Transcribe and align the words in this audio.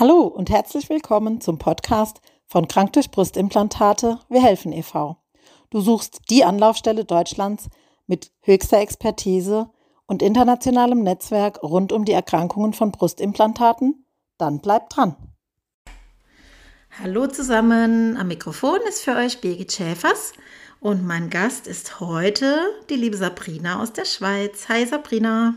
Hallo 0.00 0.22
und 0.22 0.48
herzlich 0.48 0.88
willkommen 0.88 1.42
zum 1.42 1.58
Podcast 1.58 2.22
von 2.46 2.66
Krank 2.66 2.94
durch 2.94 3.10
Brustimplantate 3.10 4.18
Wir 4.30 4.42
helfen 4.42 4.72
e.V. 4.72 5.18
Du 5.68 5.82
suchst 5.82 6.22
die 6.30 6.42
Anlaufstelle 6.42 7.04
Deutschlands 7.04 7.68
mit 8.06 8.32
höchster 8.40 8.78
Expertise 8.78 9.68
und 10.06 10.22
internationalem 10.22 11.02
Netzwerk 11.02 11.62
rund 11.62 11.92
um 11.92 12.06
die 12.06 12.12
Erkrankungen 12.12 12.72
von 12.72 12.92
Brustimplantaten? 12.92 14.06
Dann 14.38 14.62
bleib 14.62 14.88
dran. 14.88 15.16
Hallo 16.98 17.26
zusammen, 17.26 18.16
am 18.16 18.28
Mikrofon 18.28 18.78
ist 18.88 19.02
für 19.02 19.16
euch 19.16 19.42
Birgit 19.42 19.72
Schäfers 19.72 20.32
und 20.80 21.04
mein 21.04 21.28
Gast 21.28 21.66
ist 21.66 22.00
heute 22.00 22.58
die 22.88 22.96
liebe 22.96 23.18
Sabrina 23.18 23.82
aus 23.82 23.92
der 23.92 24.06
Schweiz. 24.06 24.66
Hi 24.70 24.86
Sabrina. 24.86 25.56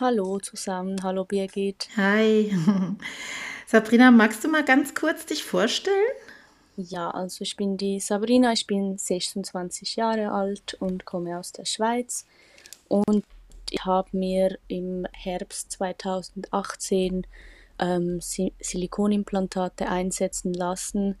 Hallo 0.00 0.38
zusammen, 0.38 1.02
hallo 1.02 1.26
Birgit. 1.26 1.90
Hi. 1.98 2.50
Sabrina, 3.68 4.12
magst 4.12 4.44
du 4.44 4.48
mal 4.48 4.64
ganz 4.64 4.94
kurz 4.94 5.26
dich 5.26 5.42
vorstellen? 5.42 5.96
Ja, 6.76 7.10
also 7.10 7.42
ich 7.42 7.56
bin 7.56 7.76
die 7.76 7.98
Sabrina, 7.98 8.52
ich 8.52 8.68
bin 8.68 8.96
26 8.96 9.96
Jahre 9.96 10.30
alt 10.30 10.74
und 10.78 11.04
komme 11.04 11.36
aus 11.36 11.50
der 11.50 11.64
Schweiz. 11.64 12.26
Und 12.86 13.24
ich 13.70 13.84
habe 13.84 14.16
mir 14.16 14.56
im 14.68 15.04
Herbst 15.12 15.72
2018 15.72 17.26
ähm, 17.80 18.20
Silikonimplantate 18.20 19.88
einsetzen 19.88 20.54
lassen. 20.54 21.16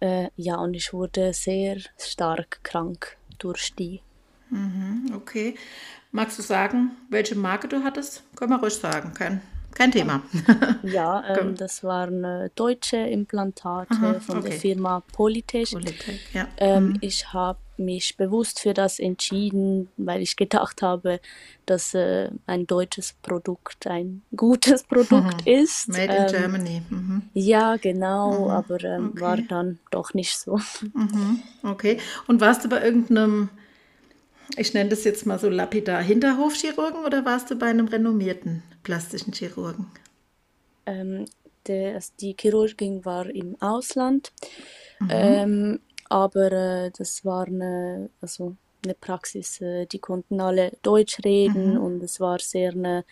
Äh, 0.00 0.28
ja, 0.36 0.56
und 0.56 0.72
ich 0.72 0.94
wurde 0.94 1.34
sehr 1.34 1.76
stark 1.98 2.60
krank 2.62 3.18
durch 3.38 3.74
die. 3.74 4.00
Mhm, 4.48 5.12
okay. 5.14 5.56
Magst 6.10 6.38
du 6.38 6.42
sagen, 6.42 6.92
welche 7.10 7.34
Marke 7.34 7.68
du 7.68 7.84
hattest? 7.84 8.22
Können 8.34 8.52
wir 8.52 8.60
ruhig 8.60 8.74
sagen, 8.74 9.12
kein, 9.12 9.42
kein 9.76 9.92
Thema. 9.92 10.22
Ja, 10.82 11.22
ähm, 11.36 11.56
das 11.56 11.84
waren 11.84 12.24
äh, 12.24 12.50
deutsche 12.54 12.96
Implantate 12.96 13.92
Aha, 13.92 14.20
von 14.20 14.38
okay. 14.38 14.50
der 14.50 14.58
Firma 14.58 15.02
Polytech. 15.12 15.72
Polytech 15.72 16.20
ja. 16.32 16.48
ähm, 16.58 16.88
mhm. 16.88 16.98
Ich 17.00 17.32
habe 17.32 17.58
mich 17.76 18.16
bewusst 18.16 18.60
für 18.60 18.72
das 18.72 18.98
entschieden, 18.98 19.88
weil 19.96 20.22
ich 20.22 20.36
gedacht 20.36 20.80
habe, 20.80 21.20
dass 21.66 21.92
äh, 21.94 22.30
ein 22.46 22.66
deutsches 22.66 23.14
Produkt 23.20 23.86
ein 23.86 24.22
gutes 24.34 24.82
Produkt 24.88 25.44
mhm. 25.44 25.52
ist. 25.52 25.88
Made 25.88 26.04
in 26.04 26.10
ähm, 26.10 26.28
Germany. 26.28 26.82
Mhm. 26.88 27.22
Ja, 27.34 27.76
genau, 27.76 28.44
mhm. 28.44 28.50
aber 28.50 28.84
ähm, 28.84 29.10
okay. 29.10 29.20
war 29.20 29.36
dann 29.36 29.78
doch 29.90 30.14
nicht 30.14 30.38
so. 30.38 30.58
Mhm. 30.94 31.42
Okay. 31.62 31.98
Und 32.26 32.40
warst 32.40 32.64
du 32.64 32.68
bei 32.68 32.82
irgendeinem 32.82 33.50
ich 34.56 34.74
nenne 34.74 34.90
das 34.90 35.04
jetzt 35.04 35.26
mal 35.26 35.38
so 35.38 35.48
lapidar, 35.48 36.02
Hinterhofchirurgen 36.02 37.04
oder 37.04 37.24
warst 37.24 37.50
du 37.50 37.56
bei 37.56 37.66
einem 37.66 37.88
renommierten 37.88 38.62
plastischen 38.82 39.32
Chirurgen? 39.32 39.86
Ähm, 40.86 41.26
der, 41.66 41.94
also 41.94 42.12
die 42.20 42.36
Chirurgin 42.38 43.04
war 43.04 43.26
im 43.26 43.60
Ausland, 43.60 44.32
mhm. 45.00 45.08
ähm, 45.10 45.80
aber 46.08 46.52
äh, 46.52 46.90
das 46.96 47.24
war 47.24 47.46
eine, 47.46 48.10
also 48.20 48.56
eine 48.84 48.94
Praxis, 48.94 49.60
äh, 49.60 49.86
die 49.86 49.98
konnten 49.98 50.40
alle 50.40 50.72
Deutsch 50.82 51.18
reden 51.24 51.74
mhm. 51.74 51.80
und 51.80 52.02
es 52.02 52.20
war 52.20 52.38
sehr 52.38 52.70
eine 52.70 53.04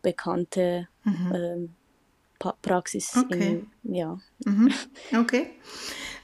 bekannte 0.00 0.88
mhm. 1.04 1.32
ähm, 1.34 1.74
Praxis. 2.38 3.16
Okay. 3.16 3.64
In, 3.82 3.94
ja. 3.94 4.18
Mhm. 4.44 4.72
Okay. 5.18 5.50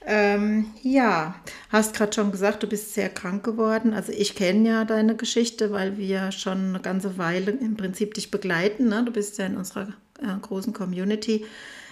Ähm, 0.04 0.72
ja, 0.82 1.36
hast 1.68 1.94
gerade 1.94 2.12
schon 2.12 2.32
gesagt, 2.32 2.62
du 2.62 2.66
bist 2.66 2.94
sehr 2.94 3.08
krank 3.08 3.44
geworden. 3.44 3.94
Also 3.94 4.12
ich 4.12 4.34
kenne 4.34 4.68
ja 4.68 4.84
deine 4.84 5.16
Geschichte, 5.16 5.70
weil 5.70 5.96
wir 5.96 6.32
schon 6.32 6.70
eine 6.70 6.80
ganze 6.80 7.18
Weile 7.18 7.52
im 7.52 7.76
Prinzip 7.76 8.14
dich 8.14 8.30
begleiten. 8.30 8.88
Ne? 8.88 9.04
Du 9.04 9.12
bist 9.12 9.38
ja 9.38 9.46
in 9.46 9.56
unserer 9.56 9.88
äh, 10.20 10.36
großen 10.40 10.72
Community. 10.72 11.46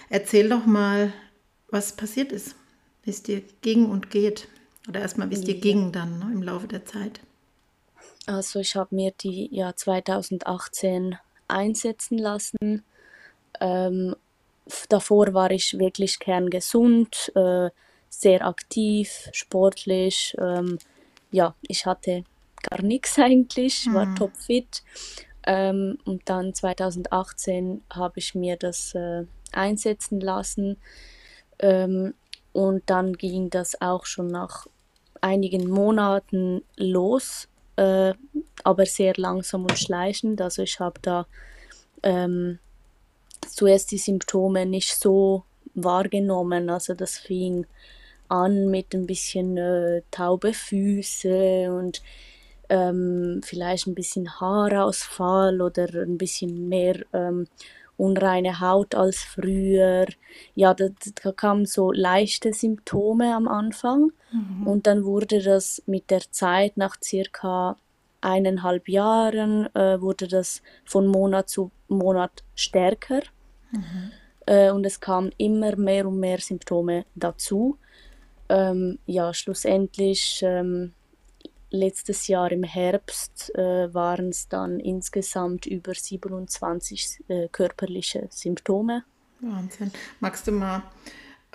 Erzähl 0.09 0.49
doch 0.49 0.65
mal, 0.65 1.13
was 1.69 1.95
passiert 1.95 2.33
ist, 2.33 2.55
wie 3.03 3.11
es 3.11 3.23
dir 3.23 3.41
ging 3.61 3.85
und 3.85 4.09
geht. 4.09 4.47
Oder 4.89 4.99
erstmal, 4.99 5.29
wie 5.29 5.35
es 5.35 5.41
dir 5.41 5.55
ja. 5.55 5.61
ging 5.61 5.91
dann 5.91 6.19
ne, 6.19 6.29
im 6.33 6.43
Laufe 6.43 6.67
der 6.67 6.85
Zeit. 6.85 7.21
Also 8.25 8.59
ich 8.59 8.75
habe 8.75 8.93
mir 8.93 9.11
die 9.11 9.47
ja 9.51 9.75
2018 9.75 11.17
einsetzen 11.47 12.17
lassen. 12.17 12.83
Ähm, 13.61 14.15
davor 14.89 15.33
war 15.33 15.51
ich 15.51 15.79
wirklich 15.79 16.19
kerngesund. 16.19 17.31
Äh, 17.35 17.69
sehr 18.09 18.45
aktiv, 18.45 19.29
sportlich. 19.31 20.35
Ähm, 20.39 20.77
ja, 21.31 21.55
ich 21.61 21.85
hatte 21.85 22.25
gar 22.69 22.81
nichts 22.81 23.17
eigentlich, 23.19 23.87
war 23.93 24.05
mhm. 24.07 24.15
topfit. 24.15 24.83
Ähm, 25.43 25.97
und 26.05 26.21
dann 26.25 26.53
2018 26.53 27.83
habe 27.91 28.19
ich 28.19 28.35
mir 28.35 28.57
das 28.57 28.93
äh, 28.93 29.25
einsetzen 29.53 30.19
lassen. 30.19 30.77
Ähm, 31.59 32.13
und 32.53 32.83
dann 32.89 33.13
ging 33.13 33.49
das 33.49 33.81
auch 33.81 34.05
schon 34.05 34.27
nach 34.27 34.67
einigen 35.21 35.69
Monaten 35.69 36.63
los, 36.75 37.47
äh, 37.77 38.13
aber 38.63 38.85
sehr 38.85 39.13
langsam 39.15 39.63
und 39.63 39.77
schleichend. 39.77 40.41
Also 40.41 40.63
ich 40.63 40.79
habe 40.79 40.99
da 41.01 41.27
ähm, 42.03 42.59
zuerst 43.47 43.91
die 43.91 43.97
Symptome 43.97 44.65
nicht 44.65 44.95
so 44.95 45.43
wahrgenommen. 45.73 46.69
Also 46.69 46.93
das 46.93 47.17
fing 47.17 47.65
an 48.27 48.69
mit 48.69 48.93
ein 48.93 49.07
bisschen 49.07 49.57
äh, 49.57 50.01
taube 50.11 50.53
Füße 50.53 51.71
und 51.71 52.01
ähm, 52.69 53.41
vielleicht 53.43 53.87
ein 53.87 53.95
bisschen 53.95 54.39
Haarausfall 54.39 55.61
oder 55.61 55.87
ein 55.93 56.17
bisschen 56.17 56.69
mehr 56.69 56.95
ähm, 57.11 57.47
unreine 57.97 58.61
Haut 58.61 58.95
als 58.95 59.19
früher. 59.19 60.05
Ja, 60.55 60.73
da, 60.73 60.87
da 61.21 61.31
kamen 61.33 61.65
so 61.65 61.91
leichte 61.91 62.53
Symptome 62.53 63.35
am 63.35 63.47
Anfang 63.47 64.11
mhm. 64.31 64.65
und 64.65 64.87
dann 64.87 65.03
wurde 65.03 65.41
das 65.41 65.83
mit 65.85 66.09
der 66.09 66.21
Zeit 66.31 66.77
nach 66.77 66.95
circa 67.03 67.77
eineinhalb 68.21 68.87
Jahren 68.87 69.73
äh, 69.75 69.99
wurde 69.99 70.27
das 70.27 70.61
von 70.85 71.07
Monat 71.07 71.49
zu 71.49 71.71
Monat 71.97 72.43
stärker 72.55 73.21
mhm. 73.71 74.11
äh, 74.45 74.71
und 74.71 74.85
es 74.85 74.99
kamen 74.99 75.31
immer 75.37 75.75
mehr 75.75 76.07
und 76.07 76.19
mehr 76.19 76.39
Symptome 76.39 77.05
dazu 77.15 77.77
ähm, 78.51 78.99
ja, 79.05 79.33
schlussendlich 79.33 80.41
ähm, 80.43 80.91
letztes 81.69 82.27
Jahr 82.27 82.51
im 82.51 82.63
Herbst 82.63 83.55
äh, 83.55 83.93
waren 83.93 84.29
es 84.29 84.49
dann 84.49 84.79
insgesamt 84.79 85.65
über 85.65 85.93
27 85.93 87.23
äh, 87.29 87.47
körperliche 87.47 88.27
Symptome. 88.29 89.05
Wahnsinn. 89.39 89.91
Magst 90.19 90.47
du 90.47 90.51
mal 90.51 90.83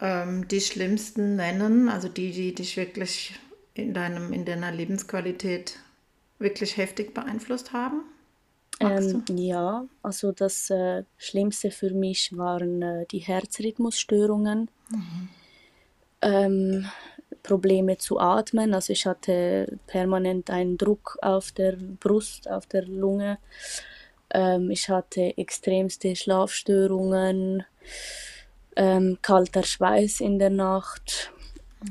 ähm, 0.01 0.49
die 0.49 0.63
schlimmsten 0.63 1.37
nennen, 1.37 1.91
also 1.91 2.09
die, 2.09 2.33
die 2.33 2.55
dich 2.55 2.79
wirklich 2.79 3.39
in, 3.75 3.93
deinem, 3.93 4.33
in 4.33 4.47
deiner 4.47 4.73
Lebensqualität 4.73 5.79
wirklich 6.39 6.79
heftig 6.79 7.13
beeinflusst 7.13 7.75
haben? 7.75 8.01
Ähm, 8.79 9.25
ja, 9.33 9.87
also 10.03 10.33
das 10.33 10.71
äh, 10.71 11.05
Schlimmste 11.17 11.71
für 11.71 11.91
mich 11.91 12.37
waren 12.37 12.83
äh, 12.83 13.07
die 13.11 13.21
Herzrhythmusstörungen. 13.21 14.71
Mhm 14.91 15.29
ähm, 16.23 16.87
Probleme 17.43 17.99
zu 17.99 18.19
atmen. 18.19 18.75
Also 18.75 18.93
ich 18.93 19.07
hatte 19.07 19.79
permanent 19.87 20.51
einen 20.51 20.79
Druck 20.79 21.19
auf 21.23 21.53
der 21.53 21.77
Brust, 21.77 22.51
auf 22.51 22.67
der 22.67 22.85
Lunge. 22.87 23.39
Ähm, 24.31 24.71
ich 24.71 24.89
hatte 24.89 25.37
extremste 25.39 26.17
Schlafstörungen, 26.17 27.65
ähm, 28.75 29.19
kalter 29.23 29.63
Schweiß 29.63 30.21
in 30.21 30.39
der 30.39 30.51
Nacht. 30.51 31.33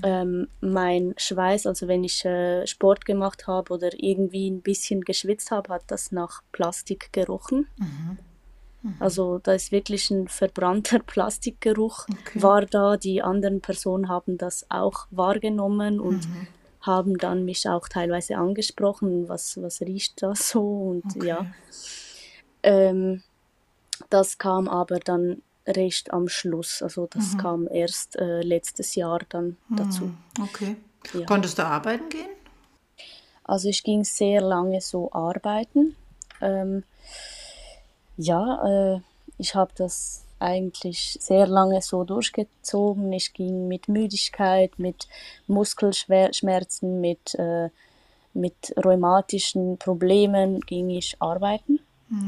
Ähm, 0.03 0.47
mein 0.61 1.13
Schweiß, 1.17 1.67
also 1.67 1.87
wenn 1.87 2.03
ich 2.03 2.23
äh, 2.25 2.65
Sport 2.67 3.05
gemacht 3.05 3.47
habe 3.47 3.73
oder 3.73 3.89
irgendwie 3.97 4.49
ein 4.49 4.61
bisschen 4.61 5.01
geschwitzt 5.01 5.51
habe, 5.51 5.73
hat 5.73 5.83
das 5.87 6.11
nach 6.11 6.41
Plastik 6.51 7.11
gerochen. 7.13 7.67
Mhm. 7.77 8.17
Mhm. 8.85 8.95
Also 8.99 9.39
da 9.39 9.53
ist 9.53 9.71
wirklich 9.71 10.11
ein 10.11 10.27
verbrannter 10.27 10.99
Plastikgeruch 11.05 12.05
okay. 12.09 12.41
war 12.41 12.65
da. 12.65 12.97
Die 12.97 13.21
anderen 13.21 13.61
Personen 13.61 14.07
haben 14.07 14.37
das 14.37 14.65
auch 14.69 15.07
wahrgenommen 15.11 15.99
und 15.99 16.27
mhm. 16.29 16.47
haben 16.81 17.17
dann 17.17 17.45
mich 17.45 17.67
auch 17.67 17.87
teilweise 17.87 18.37
angesprochen, 18.37 19.27
was, 19.27 19.61
was 19.61 19.81
riecht 19.81 20.21
das 20.21 20.49
so 20.49 20.61
und 20.61 21.15
okay. 21.15 21.27
ja. 21.27 21.45
Ähm, 22.63 23.23
das 24.09 24.37
kam 24.37 24.67
aber 24.67 24.99
dann 24.99 25.41
recht 25.67 26.11
am 26.13 26.27
Schluss. 26.27 26.81
Also 26.81 27.07
das 27.07 27.33
mhm. 27.33 27.37
kam 27.37 27.67
erst 27.67 28.15
äh, 28.17 28.41
letztes 28.41 28.95
Jahr 28.95 29.21
dann 29.29 29.57
dazu. 29.69 30.05
Mhm. 30.05 30.17
Okay. 30.41 30.75
Ja. 31.13 31.25
Konntest 31.25 31.57
du 31.57 31.65
arbeiten 31.65 32.09
gehen? 32.09 32.29
Also 33.43 33.69
ich 33.69 33.83
ging 33.83 34.03
sehr 34.03 34.41
lange 34.41 34.81
so 34.81 35.11
arbeiten. 35.11 35.95
Ähm, 36.41 36.83
ja, 38.17 38.95
äh, 38.95 38.99
ich 39.37 39.53
habe 39.55 39.71
das 39.75 40.25
eigentlich 40.39 41.17
sehr 41.21 41.47
lange 41.47 41.81
so 41.81 42.03
durchgezogen. 42.03 43.11
Ich 43.13 43.33
ging 43.33 43.67
mit 43.67 43.87
Müdigkeit, 43.87 44.77
mit 44.79 45.07
Muskelschmerzen, 45.47 47.01
mit, 47.01 47.35
äh, 47.35 47.69
mit 48.33 48.73
rheumatischen 48.83 49.77
Problemen 49.77 50.59
ging 50.61 50.89
ich 50.89 51.15
arbeiten. 51.19 51.79
Mhm. 52.15 52.25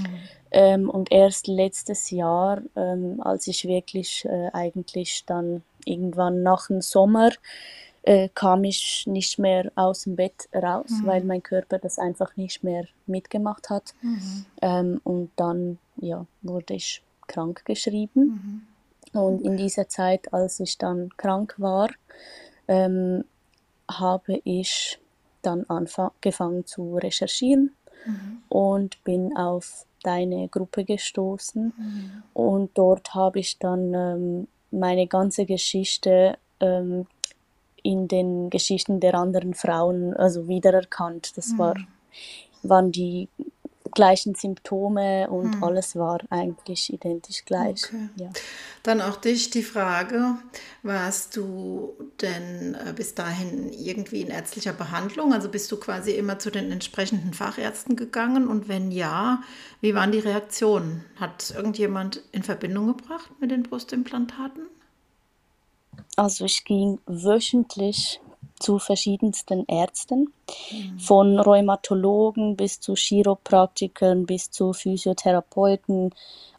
Ähm, 0.51 0.89
und 0.89 1.11
erst 1.11 1.47
letztes 1.47 2.09
Jahr, 2.09 2.61
ähm, 2.75 3.21
als 3.21 3.47
ich 3.47 3.65
wirklich 3.65 4.25
äh, 4.25 4.49
eigentlich 4.53 5.23
dann 5.25 5.63
irgendwann 5.85 6.43
nach 6.43 6.67
dem 6.67 6.81
Sommer 6.81 7.31
äh, 8.03 8.29
kam 8.33 8.63
ich 8.63 9.03
nicht 9.05 9.37
mehr 9.37 9.71
aus 9.75 10.03
dem 10.03 10.15
Bett 10.15 10.47
raus, 10.55 10.89
mhm. 10.89 11.05
weil 11.05 11.23
mein 11.23 11.43
Körper 11.43 11.77
das 11.77 11.99
einfach 11.99 12.37
nicht 12.37 12.63
mehr 12.63 12.85
mitgemacht 13.05 13.69
hat. 13.69 13.93
Mhm. 14.01 14.45
Ähm, 14.61 15.01
und 15.03 15.31
dann 15.35 15.77
ja, 15.97 16.25
wurde 16.41 16.75
ich 16.75 17.03
krank 17.27 17.65
geschrieben. 17.65 18.65
Mhm. 19.13 19.19
Und 19.19 19.41
in 19.41 19.57
dieser 19.57 19.89
Zeit, 19.89 20.33
als 20.33 20.59
ich 20.59 20.77
dann 20.77 21.09
krank 21.17 21.55
war, 21.57 21.89
ähm, 22.67 23.25
habe 23.89 24.41
ich 24.43 24.99
dann 25.41 25.65
angefangen 25.65 26.65
zu 26.65 26.97
recherchieren 26.97 27.71
mhm. 28.07 28.41
und 28.49 29.03
bin 29.03 29.35
auf 29.35 29.85
deine 30.03 30.47
Gruppe 30.47 30.85
gestoßen. 30.85 31.73
Mhm. 31.75 32.23
Und 32.33 32.77
dort 32.77 33.13
habe 33.13 33.39
ich 33.39 33.59
dann 33.59 33.93
ähm, 33.93 34.47
meine 34.71 35.07
ganze 35.07 35.45
Geschichte 35.45 36.37
ähm, 36.59 37.05
in 37.83 38.07
den 38.07 38.49
Geschichten 38.49 38.99
der 38.99 39.15
anderen 39.15 39.53
Frauen 39.53 40.13
also 40.13 40.47
wiedererkannt. 40.47 41.37
Das 41.37 41.49
mhm. 41.49 41.57
war, 41.57 41.75
waren 42.63 42.91
die 42.91 43.29
gleichen 43.89 44.35
Symptome 44.35 45.29
und 45.29 45.55
hm. 45.55 45.63
alles 45.63 45.95
war 45.95 46.19
eigentlich 46.29 46.91
identisch 46.91 47.45
gleich. 47.45 47.85
Okay. 47.85 48.09
Ja. 48.15 48.29
Dann 48.83 49.01
auch 49.01 49.17
dich 49.17 49.49
die 49.49 49.63
Frage, 49.63 50.35
warst 50.83 51.35
du 51.35 51.93
denn 52.21 52.75
äh, 52.75 52.93
bis 52.93 53.15
dahin 53.15 53.71
irgendwie 53.73 54.21
in 54.21 54.29
ärztlicher 54.29 54.73
Behandlung? 54.73 55.33
Also 55.33 55.49
bist 55.49 55.71
du 55.71 55.77
quasi 55.77 56.11
immer 56.11 56.39
zu 56.39 56.51
den 56.51 56.71
entsprechenden 56.71 57.33
Fachärzten 57.33 57.95
gegangen? 57.95 58.47
Und 58.47 58.67
wenn 58.67 58.91
ja, 58.91 59.41
wie 59.81 59.93
waren 59.93 60.11
die 60.11 60.19
Reaktionen? 60.19 61.05
Hat 61.17 61.53
irgendjemand 61.55 62.23
in 62.31 62.43
Verbindung 62.43 62.87
gebracht 62.87 63.29
mit 63.39 63.51
den 63.51 63.63
Brustimplantaten? 63.63 64.67
Also 66.15 66.45
ich 66.45 66.63
ging 66.63 66.99
wöchentlich 67.05 68.19
zu 68.59 68.79
verschiedensten 68.79 69.65
Ärzten, 69.67 70.33
mhm. 70.71 70.99
von 70.99 71.39
Rheumatologen 71.39 72.55
bis 72.55 72.79
zu 72.79 72.95
Chiropraktikern 72.95 74.25
bis 74.25 74.51
zu 74.51 74.73
Physiotherapeuten, 74.73 76.13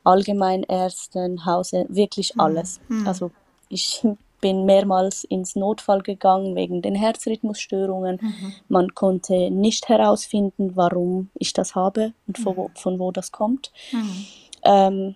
Allgemeinärzten, 0.04 1.44
Hause, 1.44 1.86
wirklich 1.88 2.34
mhm. 2.34 2.40
alles. 2.40 2.80
Mhm. 2.88 3.06
Also 3.06 3.30
ich 3.68 4.06
bin 4.40 4.64
mehrmals 4.64 5.24
ins 5.24 5.56
Notfall 5.56 6.02
gegangen 6.02 6.54
wegen 6.54 6.80
den 6.80 6.94
Herzrhythmusstörungen. 6.94 8.18
Mhm. 8.22 8.52
Man 8.68 8.94
konnte 8.94 9.50
nicht 9.50 9.88
herausfinden, 9.88 10.76
warum 10.76 11.30
ich 11.34 11.52
das 11.52 11.74
habe 11.74 12.12
und 12.28 12.38
von, 12.38 12.56
wo, 12.56 12.70
von 12.74 12.98
wo 13.00 13.10
das 13.10 13.32
kommt. 13.32 13.72
Mhm. 13.90 14.26
Ähm, 14.62 15.14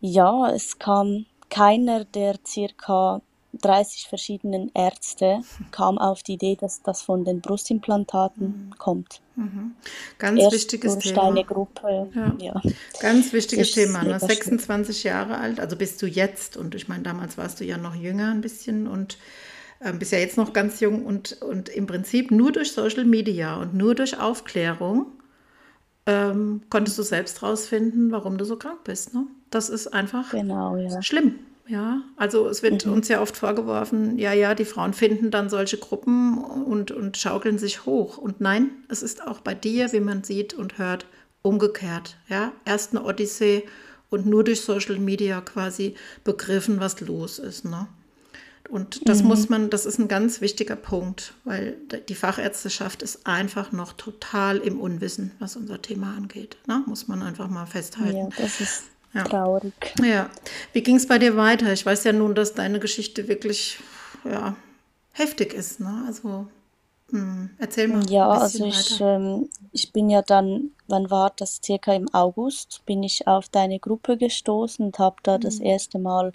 ja, 0.00 0.50
es 0.50 0.78
kam 0.78 1.26
keiner 1.48 2.04
der 2.04 2.36
circa 2.46 3.20
30 3.58 4.08
verschiedenen 4.08 4.70
Ärzte 4.74 5.40
kam 5.70 5.98
auf 5.98 6.22
die 6.22 6.34
Idee, 6.34 6.56
dass 6.56 6.82
das 6.82 7.02
von 7.02 7.24
den 7.24 7.40
Brustimplantaten 7.40 8.46
mhm. 8.46 8.78
kommt. 8.78 9.20
Mhm. 9.36 9.72
Ganz 10.18 10.40
Erst 10.40 10.52
wichtiges 10.52 10.94
durch 10.94 11.06
Thema. 11.06 11.26
Deine 11.26 11.44
Gruppe. 11.44 12.08
Ja. 12.14 12.34
ja. 12.38 12.62
Ganz 13.00 13.32
wichtiges 13.32 13.72
Thema. 13.72 14.02
Ne? 14.02 14.18
26 14.18 15.04
Jahre 15.04 15.38
alt, 15.38 15.60
also 15.60 15.76
bist 15.76 16.00
du 16.02 16.06
jetzt 16.06 16.56
und 16.56 16.74
ich 16.74 16.88
meine, 16.88 17.02
damals 17.02 17.36
warst 17.36 17.60
du 17.60 17.64
ja 17.64 17.76
noch 17.76 17.94
jünger 17.94 18.30
ein 18.30 18.40
bisschen 18.40 18.86
und 18.86 19.18
äh, 19.80 19.92
bist 19.92 20.12
ja 20.12 20.18
jetzt 20.18 20.36
noch 20.36 20.52
ganz 20.52 20.80
jung 20.80 21.04
und, 21.04 21.40
und 21.42 21.68
im 21.68 21.86
Prinzip 21.86 22.30
nur 22.30 22.52
durch 22.52 22.72
Social 22.72 23.04
Media 23.04 23.56
und 23.56 23.74
nur 23.74 23.94
durch 23.94 24.18
Aufklärung 24.18 25.12
ähm, 26.06 26.62
konntest 26.70 26.98
du 26.98 27.02
selbst 27.02 27.42
rausfinden, 27.42 28.12
warum 28.12 28.38
du 28.38 28.44
so 28.44 28.56
krank 28.56 28.84
bist. 28.84 29.12
Ne? 29.12 29.26
Das 29.50 29.68
ist 29.68 29.88
einfach 29.88 30.30
genau, 30.30 30.76
ja. 30.76 31.02
schlimm. 31.02 31.40
Ja, 31.68 32.02
also 32.16 32.48
es 32.48 32.62
wird 32.62 32.86
mhm. 32.86 32.92
uns 32.92 33.08
ja 33.08 33.20
oft 33.20 33.36
vorgeworfen, 33.36 34.18
ja, 34.18 34.32
ja, 34.32 34.54
die 34.54 34.64
Frauen 34.64 34.92
finden 34.92 35.30
dann 35.30 35.50
solche 35.50 35.78
Gruppen 35.78 36.38
und, 36.38 36.92
und 36.92 37.16
schaukeln 37.16 37.58
sich 37.58 37.84
hoch. 37.86 38.18
Und 38.18 38.40
nein, 38.40 38.70
es 38.88 39.02
ist 39.02 39.26
auch 39.26 39.40
bei 39.40 39.54
dir, 39.54 39.92
wie 39.92 40.00
man 40.00 40.22
sieht 40.22 40.54
und 40.54 40.78
hört, 40.78 41.06
umgekehrt. 41.42 42.16
Ja, 42.28 42.52
erst 42.64 42.92
eine 42.94 43.04
Odyssee 43.04 43.64
und 44.10 44.26
nur 44.26 44.44
durch 44.44 44.60
Social 44.60 44.98
Media 44.98 45.40
quasi 45.40 45.94
begriffen, 46.24 46.80
was 46.80 47.00
los 47.00 47.38
ist. 47.38 47.64
Ne? 47.64 47.88
Und 48.68 49.08
das 49.08 49.22
mhm. 49.22 49.28
muss 49.28 49.48
man, 49.48 49.70
das 49.70 49.86
ist 49.86 49.98
ein 49.98 50.08
ganz 50.08 50.40
wichtiger 50.40 50.76
Punkt, 50.76 51.34
weil 51.44 51.76
die 52.08 52.14
Fachärzteschaft 52.14 53.02
ist 53.02 53.26
einfach 53.26 53.72
noch 53.72 53.92
total 53.92 54.58
im 54.58 54.80
Unwissen, 54.80 55.32
was 55.38 55.56
unser 55.56 55.80
Thema 55.80 56.14
angeht. 56.16 56.56
Ne? 56.66 56.82
Muss 56.86 57.08
man 57.08 57.22
einfach 57.22 57.48
mal 57.48 57.66
festhalten. 57.66 58.16
Ja, 58.16 58.28
das 58.38 58.60
ist 58.60 58.84
ja. 59.16 59.24
traurig. 59.24 59.72
Ja. 60.02 60.30
Wie 60.72 60.82
ging 60.82 60.96
es 60.96 61.06
bei 61.06 61.18
dir 61.18 61.36
weiter? 61.36 61.72
Ich 61.72 61.84
weiß 61.84 62.04
ja 62.04 62.12
nun, 62.12 62.34
dass 62.34 62.54
deine 62.54 62.80
Geschichte 62.80 63.28
wirklich 63.28 63.78
ja, 64.24 64.56
heftig 65.12 65.54
ist. 65.54 65.80
Ne? 65.80 66.04
Also 66.06 66.46
hm, 67.10 67.50
erzähl 67.58 67.88
mal. 67.88 68.08
Ja, 68.10 68.28
also 68.28 68.64
ich, 68.64 69.00
ähm, 69.00 69.48
ich 69.72 69.92
bin 69.92 70.10
ja 70.10 70.22
dann, 70.22 70.70
wann 70.88 71.10
war 71.10 71.32
das? 71.36 71.60
Circa 71.64 71.94
im 71.94 72.12
August 72.12 72.82
bin 72.84 73.02
ich 73.02 73.26
auf 73.26 73.48
deine 73.48 73.78
Gruppe 73.78 74.16
gestoßen 74.16 74.84
und 74.84 74.98
habe 74.98 75.16
da 75.22 75.36
mhm. 75.36 75.42
das 75.42 75.60
erste 75.60 75.98
Mal 75.98 76.32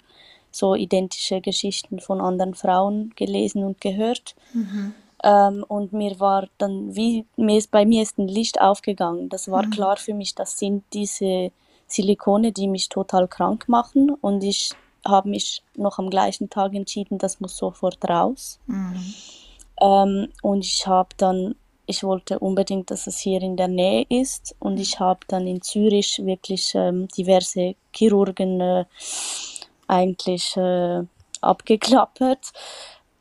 so 0.50 0.74
identische 0.74 1.40
Geschichten 1.40 2.00
von 2.00 2.20
anderen 2.20 2.54
Frauen 2.54 3.12
gelesen 3.16 3.64
und 3.64 3.80
gehört. 3.80 4.34
Mhm. 4.52 4.94
Ähm, 5.22 5.64
und 5.68 5.92
mir 5.92 6.18
war 6.20 6.48
dann, 6.58 6.96
wie 6.96 7.26
mir 7.36 7.58
ist, 7.58 7.70
bei 7.70 7.84
mir 7.84 8.02
ist 8.02 8.18
ein 8.18 8.28
Licht 8.28 8.60
aufgegangen. 8.60 9.28
Das 9.28 9.50
war 9.50 9.66
mhm. 9.66 9.70
klar 9.70 9.96
für 9.96 10.14
mich, 10.14 10.34
das 10.34 10.58
sind 10.58 10.84
diese 10.92 11.52
Silikone, 11.92 12.52
die 12.52 12.68
mich 12.68 12.88
total 12.88 13.28
krank 13.28 13.68
machen. 13.68 14.10
Und 14.10 14.42
ich 14.42 14.72
habe 15.04 15.28
mich 15.28 15.62
noch 15.76 15.98
am 15.98 16.10
gleichen 16.10 16.48
Tag 16.48 16.74
entschieden, 16.74 17.18
das 17.18 17.40
muss 17.40 17.56
sofort 17.56 17.98
raus. 18.08 18.58
Mhm. 18.66 19.14
Ähm, 19.80 20.28
und 20.42 20.64
ich 20.64 20.86
habe 20.86 21.10
dann, 21.16 21.54
ich 21.86 22.02
wollte 22.04 22.38
unbedingt, 22.38 22.90
dass 22.90 23.06
es 23.06 23.18
hier 23.18 23.42
in 23.42 23.56
der 23.56 23.68
Nähe 23.68 24.06
ist. 24.08 24.54
Und 24.58 24.78
ich 24.78 25.00
habe 25.00 25.20
dann 25.28 25.46
in 25.46 25.62
Zürich 25.62 26.20
wirklich 26.24 26.74
ähm, 26.74 27.08
diverse 27.08 27.74
Chirurgen 27.94 28.60
äh, 28.60 28.84
eigentlich 29.88 30.56
äh, 30.56 31.02
abgeklappert 31.40 32.52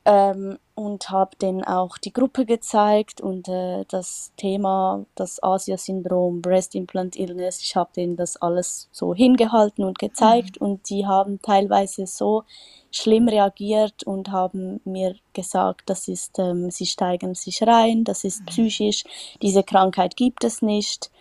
ähm, 0.05 0.57
und 0.73 1.09
habe 1.09 1.35
denen 1.35 1.63
auch 1.63 1.97
die 1.97 2.13
Gruppe 2.13 2.45
gezeigt 2.45 3.21
und 3.21 3.47
äh, 3.47 3.85
das 3.87 4.31
Thema, 4.35 5.05
das 5.15 5.41
Asia-Syndrom, 5.43 6.41
Breast 6.41 6.73
Implant 6.73 7.15
Illness, 7.15 7.61
ich 7.61 7.75
habe 7.75 7.91
denen 7.95 8.15
das 8.15 8.37
alles 8.37 8.89
so 8.91 9.13
hingehalten 9.13 9.83
und 9.83 9.99
gezeigt 9.99 10.59
mhm. 10.59 10.67
und 10.67 10.89
die 10.89 11.05
haben 11.05 11.41
teilweise 11.41 12.07
so 12.07 12.43
schlimm 12.91 13.27
reagiert 13.27 14.03
und 14.03 14.31
haben 14.31 14.81
mir 14.83 15.15
gesagt, 15.33 15.83
das 15.85 16.07
ist, 16.07 16.39
ähm, 16.39 16.71
sie 16.71 16.87
steigen 16.87 17.35
sich 17.35 17.61
rein, 17.63 18.03
das 18.03 18.23
ist 18.23 18.41
mhm. 18.41 18.45
psychisch, 18.47 19.03
diese 19.41 19.63
Krankheit 19.63 20.15
gibt 20.15 20.43
es 20.43 20.61
nicht. 20.61 21.11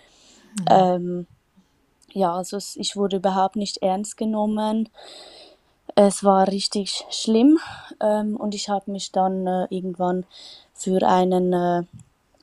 Mhm. 0.58 0.66
Ähm, 0.68 1.26
ja, 2.12 2.34
also 2.34 2.58
ich 2.76 2.96
wurde 2.96 3.18
überhaupt 3.18 3.56
nicht 3.56 3.82
ernst 3.82 4.16
genommen. 4.16 4.88
Es 5.94 6.24
war 6.24 6.48
richtig 6.48 7.04
schlimm 7.10 7.58
ähm, 8.00 8.36
und 8.36 8.54
ich 8.54 8.68
habe 8.68 8.90
mich 8.90 9.12
dann 9.12 9.46
äh, 9.46 9.66
irgendwann 9.70 10.24
für 10.74 11.06
einen 11.06 11.52
äh, 11.52 11.82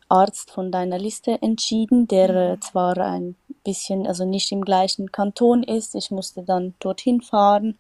Arzt 0.10 0.52
von 0.52 0.72
deiner 0.72 0.98
Liste 0.98 1.42
entschieden, 1.42 2.08
der 2.08 2.30
äh, 2.30 2.56
mhm. 2.56 2.62
zwar 2.62 2.98
ein 2.98 3.36
bisschen, 3.64 4.08
also 4.08 4.26
nicht 4.26 4.52
im 4.52 4.64
gleichen 4.64 5.12
Kanton 5.12 5.62
ist. 5.64 5.96
Ich 5.96 6.12
musste 6.12 6.44
dann 6.44 6.76
dorthin 6.80 7.22
fahren 7.22 7.78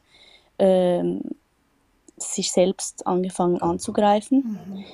ähm, 0.59 1.21
sich 2.21 2.51
selbst 2.51 3.05
angefangen 3.07 3.61
anzugreifen. 3.61 4.59
Mhm. 4.59 4.85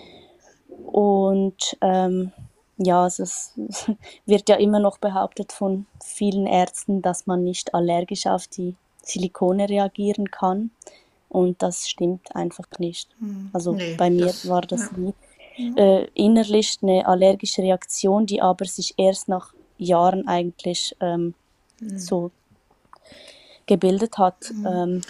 Und 0.86 1.78
ähm, 1.82 2.32
ja, 2.78 3.04
also 3.04 3.24
es 3.24 3.54
wird 4.26 4.50
ja 4.50 4.56
immer 4.56 4.80
noch 4.80 4.98
behauptet 4.98 5.52
von 5.52 5.86
vielen 6.04 6.46
Ärzten, 6.46 7.02
dass 7.02 7.26
man 7.26 7.44
nicht 7.44 7.74
allergisch 7.74 8.28
auf 8.28 8.48
die 8.48 8.76
Silikone 9.02 9.70
reagieren 9.70 10.32
kann. 10.32 10.72
Und 11.30 11.62
das 11.62 11.90
stimmt 11.90 12.36
einfach 12.36 12.68
nicht. 12.80 13.10
Hm, 13.20 13.50
also 13.52 13.74
nee, 13.74 13.96
bei 13.98 14.10
mir 14.10 14.28
das, 14.28 14.48
war 14.48 14.62
das 14.62 14.90
ja. 14.92 14.98
nie. 14.98 15.14
Äh, 15.76 16.08
innerlich 16.14 16.78
eine 16.84 17.08
allergische 17.08 17.64
Reaktion, 17.64 18.28
die 18.28 18.42
aber 18.42 18.66
sich 18.66 18.94
erst 18.98 19.28
nach 19.28 19.54
Jahren 19.80 20.28
eigentlich 20.28 20.96
ähm, 21.00 21.34
mhm. 21.80 21.98
so 21.98 22.32
gebildet 23.66 24.18
hat. 24.20 24.52
Mhm. 24.54 24.68
Ähm, 24.68 25.02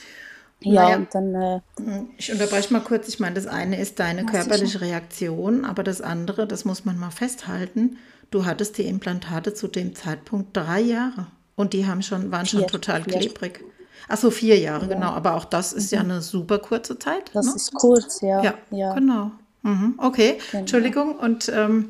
ja, 0.61 0.83
naja, 0.83 0.95
und 0.97 1.15
dann. 1.15 1.35
Äh, 1.35 1.59
hm, 1.77 2.09
ich 2.17 2.31
unterbreche 2.31 2.73
mal 2.73 2.81
kurz. 2.81 3.07
Ich 3.07 3.19
meine, 3.19 3.35
das 3.35 3.47
eine 3.47 3.79
ist 3.79 3.99
deine 3.99 4.25
körperliche 4.25 4.81
Reaktion, 4.81 5.65
aber 5.65 5.83
das 5.83 6.01
andere, 6.01 6.47
das 6.47 6.65
muss 6.65 6.85
man 6.85 6.97
mal 6.97 7.11
festhalten. 7.11 7.97
Du 8.31 8.45
hattest 8.45 8.77
die 8.77 8.87
Implantate 8.87 9.53
zu 9.53 9.67
dem 9.67 9.95
Zeitpunkt 9.95 10.55
drei 10.57 10.81
Jahre 10.81 11.27
und 11.55 11.73
die 11.73 11.85
haben 11.85 12.01
schon, 12.01 12.31
waren 12.31 12.45
schon 12.45 12.61
vier, 12.61 12.67
total 12.67 13.03
vier. 13.03 13.19
klebrig. 13.19 13.63
Ach 14.09 14.17
so, 14.17 14.31
vier 14.31 14.57
Jahre, 14.57 14.87
ja. 14.87 14.93
genau. 14.93 15.09
Aber 15.09 15.35
auch 15.35 15.45
das 15.45 15.73
ist 15.73 15.91
mhm. 15.91 15.95
ja 15.95 16.03
eine 16.03 16.21
super 16.21 16.59
kurze 16.59 16.97
Zeit. 16.97 17.31
Das 17.33 17.47
ne? 17.47 17.53
ist 17.55 17.73
kurz, 17.73 18.21
ja. 18.21 18.43
Ja, 18.43 18.53
ja. 18.71 18.93
genau. 18.93 19.31
Mhm. 19.63 19.95
Okay, 19.97 20.37
genau. 20.51 20.61
Entschuldigung. 20.61 21.15
Und 21.15 21.49
ähm, 21.53 21.89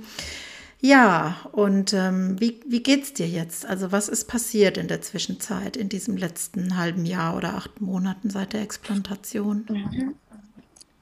ja, 0.79 1.37
und 1.53 1.93
ähm, 1.93 2.39
wie, 2.39 2.59
wie 2.67 2.83
geht 2.83 3.03
es 3.03 3.13
dir 3.13 3.27
jetzt? 3.27 3.65
Also 3.65 3.91
was 3.91 4.09
ist 4.09 4.25
passiert 4.25 4.77
in 4.77 4.87
der 4.87 5.01
Zwischenzeit, 5.01 5.75
in 5.75 5.89
diesem 5.89 6.17
letzten 6.17 6.77
halben 6.77 7.05
Jahr 7.05 7.35
oder 7.35 7.55
acht 7.55 7.81
Monaten 7.81 8.29
seit 8.29 8.53
der 8.53 8.61
Explantation? 8.61 9.65
Mhm. 9.67 10.15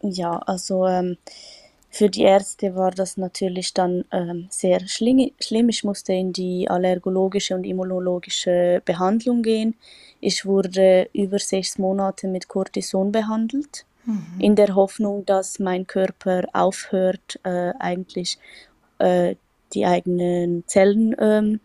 Ja, 0.01 0.37
also 0.37 0.87
ähm, 0.87 1.17
für 1.89 2.09
die 2.09 2.23
Ärzte 2.23 2.75
war 2.75 2.91
das 2.91 3.17
natürlich 3.17 3.73
dann 3.73 4.05
ähm, 4.11 4.47
sehr 4.49 4.85
schlimm. 4.87 5.69
Ich 5.69 5.83
musste 5.83 6.13
in 6.13 6.33
die 6.33 6.69
allergologische 6.69 7.55
und 7.55 7.63
immunologische 7.63 8.81
Behandlung 8.83 9.43
gehen. 9.43 9.75
Ich 10.19 10.45
wurde 10.45 11.09
über 11.13 11.39
sechs 11.39 11.77
Monate 11.77 12.27
mit 12.27 12.47
Cortison 12.47 13.11
behandelt, 13.11 13.85
mhm. 14.05 14.39
in 14.39 14.55
der 14.55 14.75
Hoffnung, 14.75 15.25
dass 15.25 15.59
mein 15.59 15.87
Körper 15.87 16.43
aufhört, 16.53 17.39
äh, 17.43 17.71
eigentlich 17.79 18.39
äh, 18.99 19.35
die 19.73 19.85
eigenen 19.85 20.63
Zellen 20.67 21.15
ähm, 21.19 21.59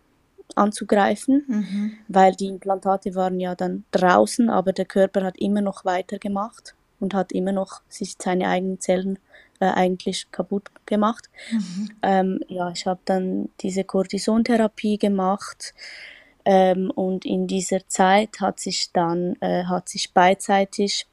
anzugreifen, 0.55 1.45
mhm. 1.47 1.93
weil 2.09 2.35
die 2.35 2.47
Implantate 2.47 3.15
waren 3.15 3.41
ja 3.41 3.55
dann 3.55 3.85
draußen, 3.93 4.51
aber 4.51 4.73
der 4.73 4.85
Körper 4.85 5.23
hat 5.23 5.39
immer 5.39 5.61
noch 5.61 5.85
weitergemacht 5.85 6.75
und 6.99 7.15
hat 7.15 7.33
immer 7.33 7.53
noch 7.53 7.83
sich 7.89 8.17
seine 8.19 8.49
eigenen 8.49 8.81
Zellen 8.81 9.19
äh, 9.61 9.67
eigentlich 9.67 10.31
kaputt 10.33 10.71
gemacht. 10.87 11.31
Mhm. 11.51 11.91
Ähm, 12.03 12.41
ja, 12.49 12.71
ich 12.71 12.87
habe 12.87 13.01
dann 13.05 13.49
diese 13.61 13.85
Cortisontherapie 13.85 14.99
gemacht 14.99 15.75
ähm, 16.45 16.91
und 16.91 17.25
in 17.25 17.47
dieser 17.47 17.87
Zeit 17.89 18.41
hat 18.41 18.61
sich 18.61 18.91
dann 18.93 19.37
äh, 19.41 19.65
hat 19.65 19.89
sich 19.89 20.13
beidseitig 20.13 21.07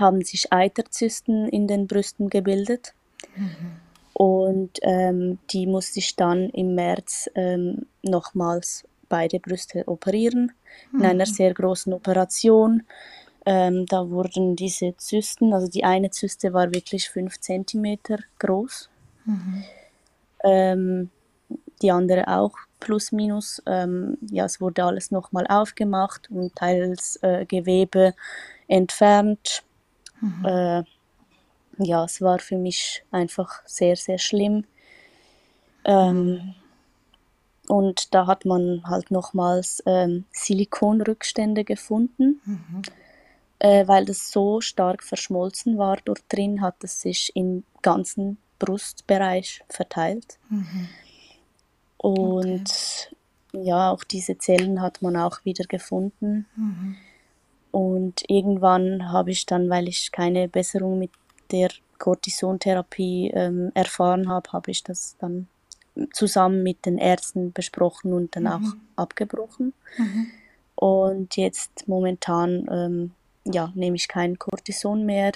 haben 0.00 0.22
sich 0.22 0.52
Eiterzysten 0.52 1.48
in 1.48 1.66
den 1.66 1.86
Brüsten 1.86 2.30
gebildet. 2.30 2.94
Mhm. 3.36 3.76
Und 4.14 4.78
ähm, 4.82 5.38
die 5.50 5.66
musste 5.66 5.98
ich 5.98 6.16
dann 6.16 6.50
im 6.50 6.74
März 6.74 7.30
ähm, 7.34 7.86
nochmals 8.02 8.84
beide 9.08 9.40
Brüste 9.40 9.86
operieren, 9.86 10.52
mhm. 10.90 11.00
in 11.00 11.06
einer 11.06 11.26
mhm. 11.26 11.32
sehr 11.32 11.54
großen 11.54 11.92
Operation. 11.92 12.82
Ähm, 13.44 13.86
da 13.86 14.08
wurden 14.08 14.54
diese 14.54 14.96
Zysten, 14.96 15.52
also 15.52 15.68
die 15.68 15.84
eine 15.84 16.10
Zyste 16.10 16.52
war 16.52 16.72
wirklich 16.72 17.10
5 17.10 17.40
cm 17.40 17.98
groß, 18.38 18.88
mhm. 19.24 19.64
Ähm, 20.44 21.10
die 21.80 21.92
andere 21.92 22.26
auch 22.26 22.56
plus 22.80 23.12
minus. 23.12 23.62
Ähm, 23.66 24.18
ja, 24.30 24.44
es 24.44 24.60
wurde 24.60 24.84
alles 24.84 25.10
nochmal 25.10 25.46
aufgemacht 25.48 26.30
und 26.30 26.54
teils 26.56 27.16
äh, 27.22 27.44
Gewebe 27.46 28.14
entfernt. 28.66 29.62
Mhm. 30.20 30.44
Äh, 30.44 30.82
ja, 31.84 32.04
es 32.04 32.20
war 32.20 32.38
für 32.38 32.56
mich 32.56 33.04
einfach 33.10 33.62
sehr, 33.66 33.96
sehr 33.96 34.18
schlimm. 34.18 34.64
Ähm, 35.84 36.54
und 37.68 38.14
da 38.14 38.26
hat 38.26 38.44
man 38.44 38.82
halt 38.84 39.10
nochmals 39.10 39.82
ähm, 39.86 40.24
Silikonrückstände 40.32 41.64
gefunden. 41.64 42.40
Mhm. 42.44 42.82
Äh, 43.58 43.86
weil 43.86 44.04
das 44.04 44.32
so 44.32 44.60
stark 44.60 45.04
verschmolzen 45.04 45.78
war 45.78 45.96
dort 46.04 46.24
drin, 46.28 46.62
hat 46.62 46.82
es 46.82 47.00
sich 47.00 47.30
im 47.36 47.62
ganzen 47.80 48.38
Brustbereich 48.58 49.62
verteilt. 49.68 50.38
Mhm. 50.48 50.88
Und 51.96 53.10
okay. 53.52 53.62
ja, 53.64 53.92
auch 53.92 54.02
diese 54.02 54.36
Zellen 54.36 54.82
hat 54.82 55.00
man 55.00 55.16
auch 55.16 55.44
wieder 55.44 55.64
gefunden. 55.64 56.46
Mhm. 56.56 56.96
Und 57.70 58.28
irgendwann 58.28 59.12
habe 59.12 59.30
ich 59.30 59.46
dann, 59.46 59.70
weil 59.70 59.88
ich 59.88 60.10
keine 60.12 60.48
Besserung 60.48 60.98
mit 60.98 61.10
der 61.52 61.70
Cortisontherapie 61.98 63.30
ähm, 63.34 63.70
erfahren 63.74 64.28
habe, 64.28 64.52
habe 64.52 64.70
ich 64.70 64.82
das 64.82 65.16
dann 65.18 65.46
zusammen 66.12 66.62
mit 66.62 66.86
den 66.86 66.98
Ärzten 66.98 67.52
besprochen 67.52 68.12
und 68.12 68.34
dann 68.34 68.44
mhm. 68.44 68.50
auch 68.50 69.02
abgebrochen. 69.02 69.72
Mhm. 69.98 70.26
Und 70.74 71.36
jetzt 71.36 71.86
momentan 71.86 72.66
ähm, 72.70 73.12
ja, 73.44 73.72
nehme 73.74 73.96
ich 73.96 74.08
kein 74.08 74.38
Cortison 74.38 75.04
mehr. 75.04 75.32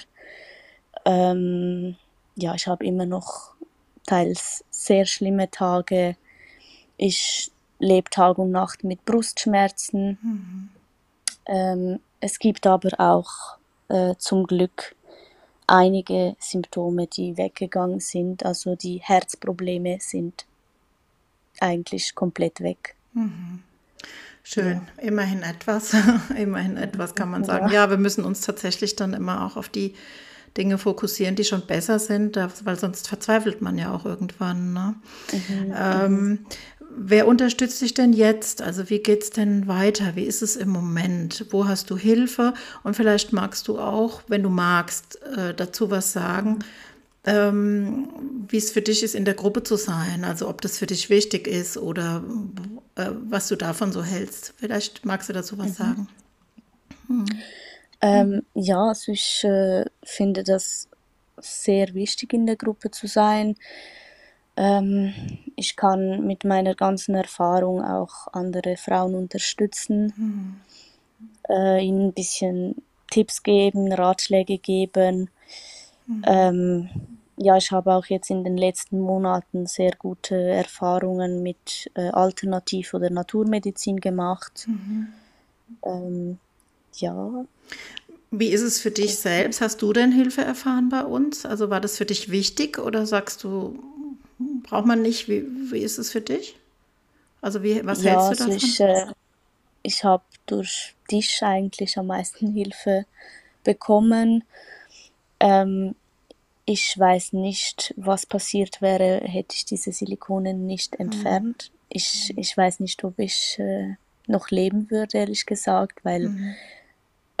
Ähm, 1.05 1.95
ja, 2.35 2.55
ich 2.55 2.67
habe 2.67 2.85
immer 2.85 3.05
noch 3.05 3.53
teils 4.05 4.65
sehr 4.71 5.05
schlimme 5.05 5.49
Tage. 5.51 6.15
Ich 6.97 7.51
lebe 7.79 8.09
Tag 8.09 8.37
und 8.37 8.51
Nacht 8.51 8.83
mit 8.83 9.05
Brustschmerzen. 9.05 10.17
Mhm. 10.21 10.69
Ähm, 11.45 11.99
es 12.19 12.39
gibt 12.39 12.65
aber 12.65 12.89
auch 12.99 13.57
äh, 13.89 14.15
zum 14.17 14.47
Glück 14.47 14.95
einige 15.67 16.35
Symptome, 16.39 17.07
die 17.07 17.37
weggegangen 17.37 17.99
sind. 17.99 18.45
Also 18.45 18.75
die 18.75 18.97
Herzprobleme 18.97 19.97
sind 19.99 20.45
eigentlich 21.59 22.15
komplett 22.15 22.61
weg. 22.61 22.95
Mhm. 23.13 23.63
Schön, 24.43 24.81
ja. 24.97 25.03
immerhin 25.03 25.43
etwas, 25.43 25.93
immerhin 26.37 26.77
etwas 26.77 27.15
kann 27.15 27.29
man 27.29 27.43
sagen. 27.43 27.67
Ja. 27.67 27.73
ja, 27.73 27.89
wir 27.89 27.97
müssen 27.97 28.23
uns 28.23 28.41
tatsächlich 28.41 28.95
dann 28.95 29.13
immer 29.13 29.45
auch 29.45 29.57
auf 29.57 29.67
die 29.67 29.93
Dinge 30.55 30.77
fokussieren, 30.77 31.35
die 31.35 31.43
schon 31.43 31.67
besser 31.67 31.99
sind, 31.99 32.37
weil 32.37 32.79
sonst 32.79 33.07
verzweifelt 33.07 33.61
man 33.61 33.77
ja 33.77 33.93
auch 33.93 34.05
irgendwann. 34.05 34.73
Ne? 34.73 34.95
Mhm. 35.31 35.73
Ähm, 35.77 36.45
wer 36.97 37.27
unterstützt 37.27 37.81
dich 37.81 37.93
denn 37.93 38.11
jetzt? 38.11 38.61
Also 38.61 38.89
wie 38.89 38.99
geht 38.99 39.23
es 39.23 39.29
denn 39.29 39.67
weiter? 39.67 40.15
Wie 40.15 40.23
ist 40.23 40.41
es 40.41 40.55
im 40.55 40.69
Moment? 40.69 41.45
Wo 41.51 41.67
hast 41.67 41.89
du 41.89 41.97
Hilfe? 41.97 42.53
Und 42.83 42.95
vielleicht 42.95 43.31
magst 43.33 43.67
du 43.67 43.79
auch, 43.79 44.23
wenn 44.27 44.43
du 44.43 44.49
magst, 44.49 45.21
äh, 45.23 45.53
dazu 45.53 45.91
was 45.91 46.11
sagen, 46.11 46.59
ähm, 47.25 48.09
wie 48.47 48.57
es 48.57 48.71
für 48.71 48.81
dich 48.81 49.03
ist, 49.03 49.13
in 49.13 49.25
der 49.25 49.35
Gruppe 49.35 49.63
zu 49.63 49.75
sein. 49.75 50.23
Also 50.23 50.49
ob 50.49 50.61
das 50.61 50.77
für 50.77 50.87
dich 50.87 51.09
wichtig 51.09 51.47
ist 51.47 51.77
oder 51.77 52.23
äh, 52.95 53.11
was 53.29 53.47
du 53.47 53.55
davon 53.55 53.91
so 53.91 54.03
hältst. 54.03 54.53
Vielleicht 54.57 55.05
magst 55.05 55.29
du 55.29 55.33
dazu 55.33 55.57
was 55.57 55.69
mhm. 55.69 55.73
sagen. 55.73 56.07
Hm. 57.07 57.25
Ähm, 58.01 58.43
ja, 58.53 58.89
also 58.89 59.11
ich 59.11 59.43
äh, 59.43 59.85
finde 60.03 60.43
das 60.43 60.87
sehr 61.39 61.93
wichtig, 61.93 62.33
in 62.33 62.45
der 62.45 62.55
Gruppe 62.55 62.91
zu 62.91 63.07
sein. 63.07 63.55
Ähm, 64.57 65.13
ich 65.55 65.75
kann 65.75 66.25
mit 66.25 66.43
meiner 66.43 66.73
ganzen 66.73 67.15
Erfahrung 67.15 67.83
auch 67.83 68.27
andere 68.33 68.75
Frauen 68.75 69.13
unterstützen, 69.15 70.13
mhm. 70.17 70.55
äh, 71.47 71.85
ihnen 71.85 72.07
ein 72.07 72.13
bisschen 72.13 72.75
Tipps 73.11 73.43
geben, 73.43 73.93
Ratschläge 73.93 74.57
geben. 74.57 75.29
Mhm. 76.07 76.23
Ähm, 76.25 76.89
ja, 77.37 77.55
ich 77.55 77.71
habe 77.71 77.93
auch 77.93 78.07
jetzt 78.07 78.31
in 78.31 78.43
den 78.43 78.57
letzten 78.57 78.99
Monaten 78.99 79.67
sehr 79.67 79.91
gute 79.91 80.35
Erfahrungen 80.35 81.43
mit 81.43 81.91
äh, 81.93 82.09
Alternativ- 82.09 82.95
oder 82.95 83.11
Naturmedizin 83.11 83.97
gemacht. 83.97 84.65
Mhm. 84.67 85.07
Ähm, 85.83 86.39
ja. 86.95 87.45
Wie 88.31 88.49
ist 88.49 88.63
es 88.63 88.79
für 88.81 88.89
dich 88.89 89.17
selbst? 89.19 89.61
Hast 89.61 89.83
du 89.83 89.93
denn 89.93 90.11
Hilfe 90.11 90.41
erfahren 90.41 90.89
bei 90.89 91.03
uns? 91.03 91.45
Also 91.45 91.69
war 91.69 91.79
das 91.79 91.97
für 91.97 92.05
dich 92.05 92.31
wichtig 92.31 92.79
oder 92.79 93.05
sagst 93.05 93.43
du, 93.43 93.77
braucht 94.69 94.85
man 94.85 95.01
nicht? 95.01 95.27
Wie, 95.27 95.43
wie 95.71 95.79
ist 95.79 95.97
es 95.97 96.11
für 96.11 96.21
dich? 96.21 96.55
Also 97.41 97.63
wie, 97.63 97.85
was 97.85 98.03
ja, 98.03 98.11
hältst 98.11 98.41
du 98.41 98.45
davon? 98.45 98.53
Also 98.53 98.65
ich, 98.65 98.79
äh, 98.79 99.13
ich 99.83 100.03
habe 100.03 100.23
durch 100.45 100.95
dich 101.09 101.41
eigentlich 101.41 101.97
am 101.97 102.07
meisten 102.07 102.53
Hilfe 102.53 103.05
bekommen. 103.63 104.43
Ähm, 105.39 105.95
ich 106.65 106.97
weiß 106.97 107.33
nicht, 107.33 107.93
was 107.95 108.25
passiert 108.25 108.81
wäre, 108.81 109.21
hätte 109.23 109.55
ich 109.55 109.65
diese 109.65 109.91
Silikonen 109.91 110.65
nicht 110.65 110.99
mhm. 110.99 111.05
entfernt. 111.05 111.71
Mhm. 111.71 111.77
Ich, 111.89 112.33
ich 112.35 112.57
weiß 112.57 112.81
nicht, 112.81 113.03
ob 113.03 113.17
ich 113.19 113.57
äh, 113.59 113.95
noch 114.27 114.49
leben 114.49 114.91
würde, 114.91 115.19
ehrlich 115.19 115.45
gesagt, 115.45 116.03
weil 116.03 116.29
mhm. 116.29 116.55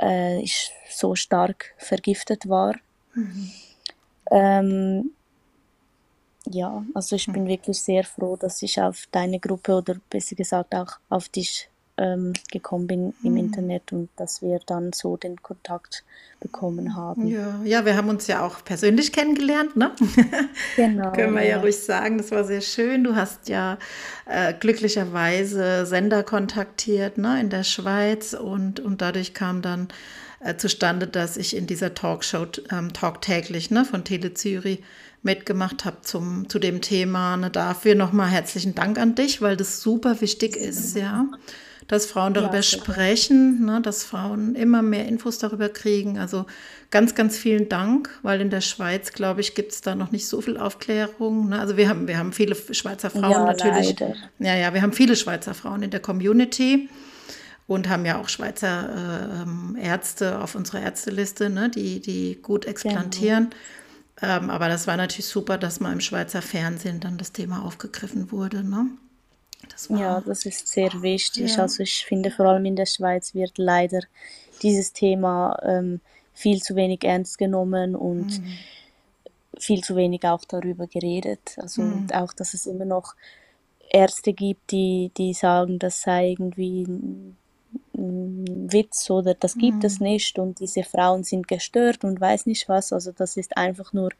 äh, 0.01 0.39
ich 0.39 0.71
so 0.89 1.15
stark 1.15 1.73
vergiftet 1.77 2.47
war. 2.47 2.75
Mhm. 3.13 3.51
Ähm, 4.31 5.11
ja, 6.51 6.85
also 6.93 7.15
ich 7.15 7.27
bin 7.27 7.47
wirklich 7.47 7.81
sehr 7.81 8.03
froh, 8.03 8.37
dass 8.37 8.61
ich 8.61 8.81
auf 8.81 9.07
deine 9.11 9.39
Gruppe 9.39 9.73
oder 9.73 9.95
besser 10.09 10.35
gesagt 10.35 10.73
auch 10.73 10.97
auf 11.09 11.29
dich 11.29 11.69
ähm, 11.97 12.33
gekommen 12.51 12.87
bin 12.87 13.13
im 13.23 13.31
mhm. 13.31 13.37
Internet 13.37 13.91
und 13.91 14.09
dass 14.17 14.41
wir 14.41 14.59
dann 14.65 14.93
so 14.93 15.17
den 15.17 15.41
Kontakt 15.41 16.03
bekommen 16.39 16.95
haben. 16.95 17.27
Ja, 17.27 17.59
ja 17.63 17.85
wir 17.85 17.95
haben 17.95 18.09
uns 18.09 18.27
ja 18.27 18.45
auch 18.45 18.63
persönlich 18.63 19.11
kennengelernt, 19.11 19.75
ne? 19.75 19.91
Genau. 20.75 21.11
Können 21.11 21.33
wir 21.33 21.43
ja. 21.43 21.55
ja. 21.55 21.59
ruhig 21.59 21.77
sagen, 21.77 22.19
das 22.19 22.31
war 22.31 22.43
sehr 22.43 22.61
schön. 22.61 23.03
Du 23.03 23.15
hast 23.15 23.49
ja 23.49 23.77
äh, 24.25 24.53
glücklicherweise 24.53 25.85
Sender 25.85 26.23
kontaktiert 26.23 27.17
ne, 27.17 27.41
in 27.41 27.49
der 27.49 27.63
Schweiz 27.63 28.33
und, 28.33 28.79
und 28.79 29.01
dadurch 29.01 29.33
kam 29.33 29.63
dann 29.63 29.87
äh, 30.39 30.55
zustande, 30.55 31.07
dass 31.07 31.35
ich 31.35 31.55
in 31.55 31.65
dieser 31.65 31.95
Talkshow 31.95 32.45
ähm, 32.71 32.93
Talk 32.93 33.21
täglich 33.21 33.71
ne, 33.71 33.85
von 33.85 34.03
Tele 34.03 34.35
Zürich 34.35 34.83
mitgemacht 35.27 35.85
habe 35.85 35.97
zum, 36.01 36.49
zu 36.49 36.57
dem 36.57 36.81
Thema. 36.81 37.37
Ne, 37.37 37.51
dafür 37.51 37.93
nochmal 37.93 38.29
herzlichen 38.29 38.73
Dank 38.73 38.97
an 38.97 39.13
dich, 39.13 39.41
weil 39.41 39.55
das 39.55 39.81
super 39.81 40.21
wichtig 40.21 40.55
ist, 40.55 40.95
ja. 40.95 41.27
Dass 41.87 42.05
Frauen 42.05 42.33
darüber 42.33 42.55
ja, 42.55 42.63
sprechen, 42.63 43.65
ne, 43.65 43.81
dass 43.81 44.03
Frauen 44.03 44.55
immer 44.55 44.81
mehr 44.81 45.05
Infos 45.05 45.37
darüber 45.37 45.69
kriegen. 45.69 46.17
Also 46.17 46.45
ganz, 46.91 47.15
ganz 47.15 47.37
vielen 47.37 47.69
Dank, 47.69 48.09
weil 48.23 48.41
in 48.41 48.49
der 48.49 48.61
Schweiz, 48.61 49.13
glaube 49.13 49.41
ich, 49.41 49.55
gibt 49.55 49.71
es 49.71 49.81
da 49.81 49.95
noch 49.95 50.11
nicht 50.11 50.27
so 50.27 50.41
viel 50.41 50.57
Aufklärung. 50.57 51.49
Ne? 51.49 51.59
Also 51.59 51.77
wir 51.77 51.87
haben, 51.87 52.07
wir 52.07 52.17
haben 52.17 52.33
viele 52.33 52.55
Schweizer 52.55 53.09
Frauen 53.09 53.31
ja, 53.31 53.45
natürlich. 53.45 53.99
Leider. 53.99 54.15
Ja, 54.39 54.55
ja, 54.55 54.73
wir 54.73 54.81
haben 54.81 54.93
viele 54.93 55.15
Schweizer 55.15 55.53
Frauen 55.53 55.83
in 55.83 55.91
der 55.91 56.01
Community 56.01 56.89
und 57.67 57.89
haben 57.89 58.05
ja 58.05 58.19
auch 58.19 58.29
Schweizer 58.29 59.45
äh, 59.77 59.81
Ärzte 59.81 60.39
auf 60.39 60.55
unserer 60.55 60.81
Ärzteliste, 60.81 61.49
ne, 61.49 61.69
die, 61.69 61.99
die 61.99 62.39
gut 62.41 62.65
explantieren. 62.65 63.49
Genau. 63.49 63.55
Ähm, 64.21 64.49
aber 64.49 64.67
das 64.67 64.87
war 64.87 64.97
natürlich 64.97 65.27
super, 65.27 65.57
dass 65.57 65.79
mal 65.79 65.93
im 65.93 66.01
Schweizer 66.01 66.41
Fernsehen 66.41 66.99
dann 66.99 67.17
das 67.17 67.31
Thema 67.31 67.63
aufgegriffen 67.63 68.31
wurde. 68.31 68.63
Ne? 68.63 68.87
Das 69.69 69.89
ja, 69.89 70.21
das 70.21 70.45
ist 70.45 70.67
sehr 70.67 71.01
wichtig. 71.01 71.55
Ja. 71.55 71.63
Also 71.63 71.83
ich 71.83 72.05
finde, 72.05 72.31
vor 72.31 72.47
allem 72.47 72.65
in 72.65 72.75
der 72.75 72.85
Schweiz 72.85 73.33
wird 73.33 73.57
leider 73.57 74.01
dieses 74.61 74.93
Thema 74.93 75.57
ähm, 75.63 76.01
viel 76.33 76.61
zu 76.61 76.75
wenig 76.75 77.03
ernst 77.03 77.37
genommen 77.37 77.95
und 77.95 78.39
mhm. 78.39 78.57
viel 79.59 79.83
zu 79.83 79.95
wenig 79.95 80.23
auch 80.23 80.45
darüber 80.45 80.87
geredet. 80.87 81.55
Also 81.57 81.83
mhm. 81.83 82.09
auch, 82.11 82.33
dass 82.33 82.53
es 82.53 82.65
immer 82.65 82.85
noch 82.85 83.15
Ärzte 83.89 84.33
gibt, 84.33 84.71
die, 84.71 85.11
die 85.17 85.33
sagen, 85.33 85.79
das 85.79 86.01
sei 86.01 86.31
irgendwie 86.31 86.85
Witz 87.97 89.09
oder 89.09 89.33
das 89.33 89.55
gibt 89.55 89.77
mhm. 89.77 89.85
es 89.85 89.99
nicht 89.99 90.37
und 90.37 90.59
diese 90.59 90.83
Frauen 90.83 91.23
sind 91.23 91.47
gestört 91.47 92.03
und 92.03 92.21
weiß 92.21 92.45
nicht 92.45 92.69
was. 92.69 92.93
Also 92.93 93.11
das 93.11 93.37
ist 93.37 93.57
einfach 93.57 93.91
nur 93.91 94.11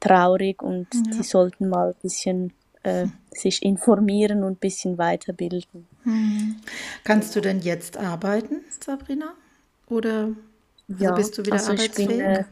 traurig 0.00 0.62
und 0.62 0.86
ja. 0.94 1.00
die 1.12 1.22
sollten 1.24 1.68
mal 1.68 1.88
ein 1.88 2.00
bisschen 2.00 2.52
äh, 2.84 3.06
sich 3.30 3.62
informieren 3.62 4.44
und 4.44 4.52
ein 4.52 4.56
bisschen 4.56 4.98
weiterbilden. 4.98 5.86
Mhm. 6.04 6.56
Kannst 7.02 7.34
du 7.34 7.40
denn 7.40 7.60
jetzt 7.60 7.96
arbeiten, 7.96 8.62
Sabrina? 8.80 9.34
Oder 9.88 10.30
also 10.88 11.04
ja, 11.04 11.12
bist 11.12 11.36
du 11.36 11.42
wieder 11.42 11.54
also 11.54 11.72
arbeitsfähig? 11.72 12.08
Bin, 12.08 12.20
äh, 12.20 12.44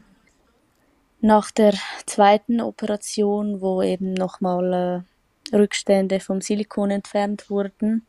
nach 1.20 1.50
der 1.50 1.74
zweiten 2.06 2.60
Operation, 2.60 3.60
wo 3.60 3.82
eben 3.82 4.14
nochmal 4.14 5.04
äh, 5.52 5.56
Rückstände 5.56 6.20
vom 6.20 6.40
Silikon 6.40 6.90
entfernt 6.90 7.50
wurden, 7.50 8.04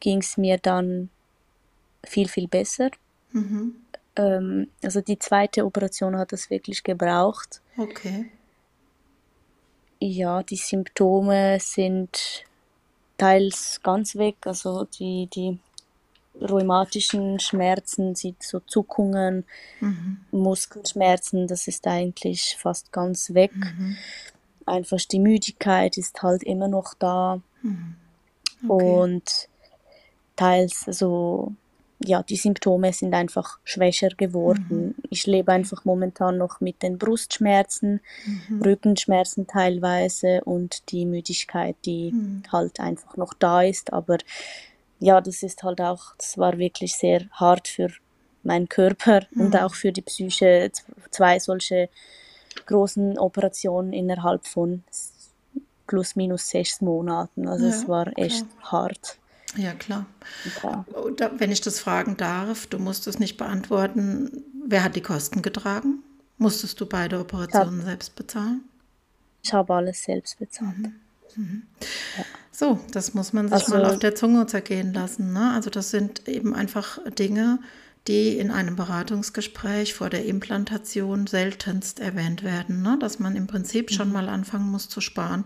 ging 0.00 0.18
es 0.18 0.36
mir 0.36 0.58
dann 0.58 1.10
viel, 2.04 2.28
viel 2.28 2.48
besser. 2.48 2.90
Mhm. 3.32 3.76
Ähm, 4.16 4.68
also 4.82 5.00
die 5.00 5.18
zweite 5.18 5.64
Operation 5.64 6.16
hat 6.16 6.32
das 6.32 6.50
wirklich 6.50 6.82
gebraucht. 6.82 7.60
Okay. 7.76 8.30
Ja, 10.00 10.42
die 10.42 10.56
Symptome 10.56 11.58
sind 11.60 12.44
teils 13.16 13.80
ganz 13.82 14.16
weg, 14.16 14.36
also 14.46 14.84
die, 14.84 15.28
die 15.32 15.58
rheumatischen 16.40 17.38
Schmerzen, 17.38 18.14
so 18.40 18.60
Zuckungen, 18.60 19.44
mhm. 19.80 20.18
Muskelschmerzen, 20.32 21.46
das 21.46 21.68
ist 21.68 21.86
eigentlich 21.86 22.56
fast 22.58 22.90
ganz 22.90 23.32
weg. 23.34 23.54
Mhm. 23.54 23.96
Einfach 24.66 24.98
die 24.98 25.20
Müdigkeit 25.20 25.96
ist 25.98 26.22
halt 26.22 26.42
immer 26.42 26.68
noch 26.68 26.94
da. 26.94 27.40
Mhm. 27.62 27.94
Okay. 28.68 28.84
Und 28.84 29.48
teils 30.36 30.80
so 30.86 31.52
ja, 32.04 32.22
die 32.22 32.36
Symptome 32.36 32.92
sind 32.92 33.14
einfach 33.14 33.58
schwächer 33.64 34.08
geworden. 34.10 34.66
Mhm. 34.68 34.94
Ich 35.10 35.26
lebe 35.26 35.52
einfach 35.52 35.84
momentan 35.84 36.38
noch 36.38 36.60
mit 36.60 36.82
den 36.82 36.98
Brustschmerzen, 36.98 38.00
mhm. 38.48 38.62
Rückenschmerzen 38.62 39.46
teilweise 39.46 40.42
und 40.44 40.90
die 40.90 41.06
Müdigkeit, 41.06 41.76
die 41.84 42.12
mhm. 42.12 42.42
halt 42.50 42.80
einfach 42.80 43.16
noch 43.16 43.34
da 43.34 43.62
ist. 43.62 43.92
Aber 43.92 44.18
ja, 44.98 45.20
das 45.20 45.42
ist 45.42 45.62
halt 45.62 45.80
auch, 45.80 46.14
das 46.16 46.38
war 46.38 46.58
wirklich 46.58 46.94
sehr 46.96 47.22
hart 47.32 47.68
für 47.68 47.88
meinen 48.42 48.68
Körper 48.68 49.22
und 49.34 49.54
mhm. 49.54 49.60
auch 49.60 49.74
für 49.74 49.92
die 49.92 50.02
Psyche. 50.02 50.70
Zwei 51.10 51.38
solche 51.38 51.88
großen 52.66 53.18
Operationen 53.18 53.92
innerhalb 53.92 54.46
von 54.46 54.84
plus 55.86 56.16
minus 56.16 56.48
sechs 56.48 56.80
Monaten. 56.80 57.48
Also 57.48 57.66
ja, 57.66 57.70
es 57.70 57.88
war 57.88 58.06
echt 58.16 58.46
klar. 58.60 58.72
hart. 58.72 59.18
Ja, 59.56 59.72
klar. 59.74 60.06
Okay. 60.46 61.28
Wenn 61.36 61.52
ich 61.52 61.60
das 61.60 61.80
fragen 61.80 62.16
darf, 62.16 62.66
du 62.66 62.78
musst 62.78 63.06
es 63.06 63.18
nicht 63.18 63.36
beantworten. 63.36 64.44
Wer 64.66 64.84
hat 64.84 64.96
die 64.96 65.02
Kosten 65.02 65.42
getragen? 65.42 66.02
Musstest 66.38 66.80
du 66.80 66.86
beide 66.86 67.20
Operationen 67.20 67.80
hab, 67.80 67.86
selbst 67.86 68.16
bezahlen? 68.16 68.62
Ich 69.42 69.52
habe 69.52 69.74
alles 69.74 70.02
selbst 70.04 70.38
bezahlt. 70.38 70.78
Mhm. 70.78 70.94
Mhm. 71.36 71.62
Ja. 72.16 72.24
So, 72.50 72.80
das 72.90 73.14
muss 73.14 73.32
man 73.32 73.48
sich 73.48 73.54
also, 73.54 73.74
mal 73.74 73.86
auf 73.86 73.98
der 73.98 74.14
Zunge 74.14 74.46
zergehen 74.46 74.92
lassen. 74.92 75.32
Ne? 75.32 75.52
Also 75.52 75.70
das 75.70 75.90
sind 75.90 76.28
eben 76.28 76.54
einfach 76.54 76.98
Dinge, 77.18 77.58
die 78.08 78.36
in 78.36 78.50
einem 78.50 78.76
Beratungsgespräch 78.76 79.94
vor 79.94 80.10
der 80.10 80.24
Implantation 80.26 81.26
seltenst 81.26 82.00
erwähnt 82.00 82.42
werden, 82.42 82.82
ne? 82.82 82.98
dass 83.00 83.18
man 83.18 83.36
im 83.36 83.46
Prinzip 83.46 83.90
schon 83.90 84.08
mhm. 84.08 84.14
mal 84.14 84.28
anfangen 84.28 84.70
muss 84.70 84.88
zu 84.88 85.00
sparen 85.00 85.44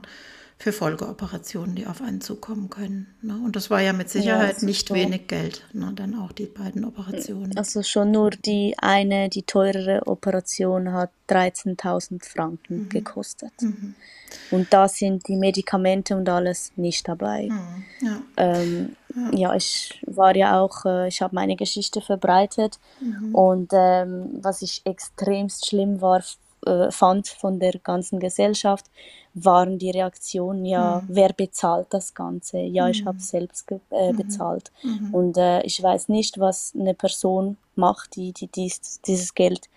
für 0.58 0.72
Folgeoperationen, 0.72 1.74
die 1.76 1.86
auf 1.86 2.00
einen 2.00 2.20
zukommen 2.20 2.70
können. 2.70 3.14
Ne? 3.20 3.34
Und 3.44 3.56
das 3.56 3.68
war 3.68 3.80
ja 3.80 3.92
mit 3.92 4.08
Sicherheit 4.08 4.62
ja, 4.62 4.66
nicht 4.66 4.92
wenig 4.92 5.28
Geld, 5.28 5.62
ne? 5.74 5.92
dann 5.94 6.18
auch 6.18 6.32
die 6.32 6.46
beiden 6.46 6.84
Operationen. 6.84 7.56
Also 7.58 7.82
schon 7.82 8.10
nur 8.10 8.30
die 8.30 8.74
eine, 8.78 9.28
die 9.28 9.42
teurere 9.42 10.06
Operation 10.06 10.92
hat 10.92 11.10
13.000 11.28 12.24
Franken 12.24 12.84
mhm. 12.84 12.88
gekostet. 12.88 13.52
Mhm. 13.60 13.94
Und 14.50 14.72
da 14.72 14.88
sind 14.88 15.28
die 15.28 15.36
Medikamente 15.36 16.16
und 16.16 16.28
alles 16.28 16.72
nicht 16.76 17.06
dabei. 17.06 17.48
Mhm. 17.50 17.84
Ja. 18.00 18.22
Ähm, 18.38 18.96
ja. 19.14 19.38
ja. 19.38 19.54
ich 19.54 20.00
war 20.06 20.34
ja 20.34 20.58
auch, 20.58 20.86
äh, 20.86 21.08
ich 21.08 21.20
habe 21.20 21.34
meine 21.34 21.56
Geschichte 21.56 22.00
verbreitet 22.00 22.78
mhm. 23.00 23.34
und 23.34 23.72
ähm, 23.74 24.38
was 24.40 24.62
ich 24.62 24.80
extremst 24.84 25.66
schlimm 25.66 26.00
war, 26.00 26.22
äh, 26.64 26.90
fand 26.90 27.28
von 27.28 27.58
der 27.58 27.72
ganzen 27.78 28.18
Gesellschaft, 28.20 28.86
waren 29.34 29.78
die 29.78 29.90
Reaktionen, 29.90 30.64
ja, 30.64 31.02
mhm. 31.02 31.14
wer 31.14 31.32
bezahlt 31.32 31.88
das 31.90 32.14
Ganze? 32.14 32.58
Ja, 32.58 32.88
ich 32.88 33.04
habe 33.04 33.18
es 33.18 33.24
mhm. 33.24 33.38
selbst 33.38 33.70
äh, 33.90 34.12
mhm. 34.12 34.16
bezahlt. 34.16 34.72
Mhm. 34.82 35.14
Und 35.14 35.36
äh, 35.36 35.62
ich 35.62 35.82
weiß 35.82 36.08
nicht, 36.08 36.40
was 36.40 36.72
eine 36.74 36.94
Person 36.94 37.58
macht, 37.74 38.16
die, 38.16 38.32
die 38.32 38.46
dies, 38.46 39.00
dieses 39.02 39.34
Geld. 39.34 39.68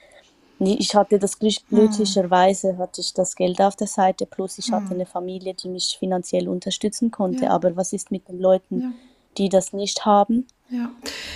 Ich 0.60 0.96
hatte 0.96 1.20
das 1.20 1.40
Glück, 1.40 1.56
mhm. 1.70 1.76
glücklicherweise 1.76 2.78
hatte 2.78 3.02
ich 3.02 3.14
das 3.14 3.36
Geld 3.36 3.62
auf 3.62 3.76
der 3.76 3.88
Seite, 3.88 4.26
plus 4.26 4.58
ich 4.58 4.72
hatte 4.72 4.94
eine 4.94 5.06
Familie, 5.06 5.54
die 5.54 5.70
mich 5.70 5.98
finanziell 6.00 6.48
unterstützen 6.48 7.12
konnte. 7.12 7.46
Ja. 7.46 7.52
Aber 7.52 7.76
was 7.76 7.94
ist 7.94 8.12
mit 8.12 8.28
den 8.28 8.40
Leuten, 8.40 8.82
ja. 8.82 8.92
die 9.38 9.50
das 9.50 9.74
nicht 9.74 10.06
haben? 10.06 10.48
Ja. 10.72 10.92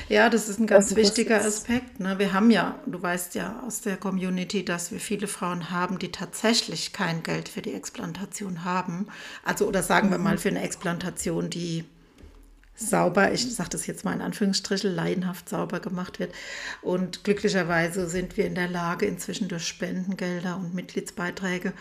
ja, 0.10 0.30
das 0.30 0.48
ist 0.48 0.60
ein 0.60 0.68
ganz 0.68 0.86
also 0.86 0.96
wichtiger 0.96 1.44
Aspekt. 1.44 2.00
Ne? 2.00 2.20
Wir 2.20 2.34
haben 2.34 2.52
ja, 2.52 2.80
du 2.86 3.02
weißt 3.02 3.34
ja 3.34 3.64
aus 3.66 3.82
der 3.82 3.98
Community, 3.98 4.64
dass 4.64 4.92
wir 4.92 5.00
viele 5.00 5.28
Frauen 5.28 5.72
haben, 5.72 5.98
die 5.98 6.12
tatsächlich 6.12 6.94
kein 6.94 7.24
Geld 7.24 7.50
für 7.50 7.64
die 7.64 7.74
Explantation 7.74 8.64
haben. 8.64 9.08
Also, 9.44 9.68
oder 9.68 9.82
sagen 9.82 10.08
mhm. 10.08 10.12
wir 10.12 10.18
mal 10.20 10.38
für 10.38 10.50
eine 10.50 10.62
Explantation, 10.62 11.50
die 11.50 11.84
sauber, 12.76 13.32
ich 13.32 13.54
sage 13.54 13.70
das 13.70 13.88
jetzt 13.88 14.06
mal 14.06 14.14
in 14.14 14.22
Anführungsstrichen, 14.22 14.94
laienhaft 14.94 15.50
sauber 15.50 15.80
gemacht 15.80 16.20
wird. 16.20 16.34
Und 16.84 17.24
glücklicherweise 17.24 18.08
sind 18.08 18.38
wir 18.38 18.46
in 18.46 18.56
der 18.56 18.68
Lage, 18.68 19.08
inzwischen 19.08 19.48
durch 19.48 19.68
Spendengelder 19.68 20.58
und 20.58 20.76
Mitgliedsbeiträge 20.76 21.74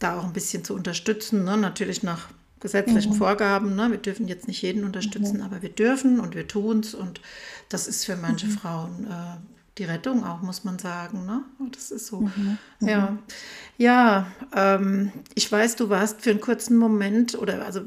da 0.00 0.18
auch 0.18 0.24
ein 0.24 0.32
bisschen 0.32 0.64
zu 0.64 0.74
unterstützen. 0.74 1.44
Ne? 1.44 1.56
Natürlich 1.56 2.02
nach 2.02 2.28
gesetzlichen 2.60 3.12
mhm. 3.12 3.16
Vorgaben. 3.16 3.76
Ne? 3.76 3.90
Wir 3.90 3.98
dürfen 3.98 4.28
jetzt 4.28 4.48
nicht 4.48 4.62
jeden 4.62 4.84
unterstützen, 4.84 5.38
mhm. 5.38 5.42
aber 5.42 5.62
wir 5.62 5.70
dürfen 5.70 6.20
und 6.20 6.34
wir 6.34 6.46
tun 6.46 6.80
es. 6.80 6.94
Und 6.94 7.20
das 7.68 7.86
ist 7.86 8.04
für 8.04 8.16
manche 8.16 8.46
mhm. 8.46 8.50
Frauen 8.50 9.06
äh, 9.10 9.36
die 9.78 9.84
Rettung 9.84 10.24
auch, 10.24 10.42
muss 10.42 10.64
man 10.64 10.78
sagen. 10.78 11.24
Ne? 11.24 11.42
Das 11.72 11.90
ist 11.90 12.06
so. 12.06 12.20
Mhm. 12.20 12.58
Ja, 12.80 13.10
mhm. 13.10 13.18
ja 13.76 14.26
ähm, 14.54 15.12
ich 15.34 15.50
weiß, 15.50 15.76
du 15.76 15.88
warst 15.88 16.22
für 16.22 16.30
einen 16.30 16.40
kurzen 16.40 16.76
Moment 16.76 17.36
oder 17.38 17.64
also 17.64 17.82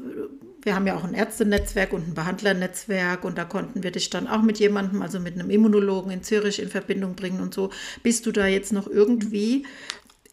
wir 0.64 0.74
haben 0.74 0.86
ja 0.86 0.96
auch 0.96 1.04
ein 1.04 1.14
Ärztenetzwerk 1.14 1.92
und 1.92 2.08
ein 2.08 2.14
Behandlernetzwerk 2.14 3.24
und 3.24 3.36
da 3.36 3.44
konnten 3.44 3.82
wir 3.82 3.90
dich 3.90 4.10
dann 4.10 4.28
auch 4.28 4.42
mit 4.42 4.58
jemandem, 4.58 5.02
also 5.02 5.18
mit 5.18 5.34
einem 5.34 5.50
Immunologen 5.50 6.12
in 6.12 6.22
Zürich 6.22 6.62
in 6.62 6.68
Verbindung 6.68 7.14
bringen 7.14 7.40
und 7.40 7.52
so. 7.52 7.70
Bist 8.02 8.26
du 8.26 8.32
da 8.32 8.46
jetzt 8.46 8.72
noch 8.72 8.86
irgendwie 8.86 9.66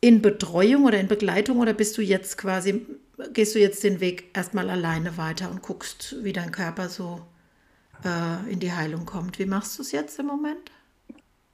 in 0.01 0.21
Betreuung 0.21 0.85
oder 0.85 0.99
in 0.99 1.07
Begleitung 1.07 1.59
oder 1.59 1.73
bist 1.73 1.97
du 1.97 2.01
jetzt 2.01 2.37
quasi, 2.37 2.85
gehst 3.33 3.55
du 3.55 3.59
jetzt 3.59 3.83
den 3.83 3.99
Weg 3.99 4.31
erstmal 4.33 4.69
alleine 4.69 5.17
weiter 5.17 5.49
und 5.49 5.61
guckst, 5.61 6.15
wie 6.23 6.33
dein 6.33 6.51
Körper 6.51 6.89
so 6.89 7.21
äh, 8.03 8.51
in 8.51 8.59
die 8.59 8.71
Heilung 8.71 9.05
kommt? 9.05 9.39
Wie 9.39 9.45
machst 9.45 9.77
du 9.77 9.81
es 9.81 9.91
jetzt 9.91 10.19
im 10.19 10.27
Moment? 10.27 10.71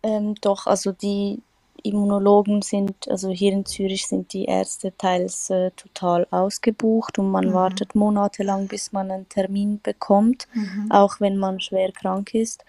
Ähm, 0.04 0.36
doch, 0.41 0.67
also 0.67 0.91
die 0.91 1.41
Immunologen 1.84 2.62
sind, 2.62 3.08
also 3.10 3.30
hier 3.30 3.51
in 3.51 3.65
Zürich 3.65 4.08
sind 4.08 4.34
die 4.34 4.45
Ärzte 4.45 4.95
teils 4.97 5.49
äh, 5.49 5.71
total 5.71 6.28
ausgebucht 6.32 7.19
und 7.19 7.30
man 7.30 7.49
mhm. 7.49 7.54
wartet 7.54 7.95
monatelang, 7.95 8.67
bis 8.67 8.91
man 8.91 9.12
einen 9.12 9.30
Termin 9.30 9.80
bekommt, 9.82 10.47
mhm. 10.54 10.91
auch 10.91 11.19
wenn 11.19 11.38
man 11.38 11.60
schwer 11.60 11.91
krank 11.91 12.34
ist. 12.34 12.65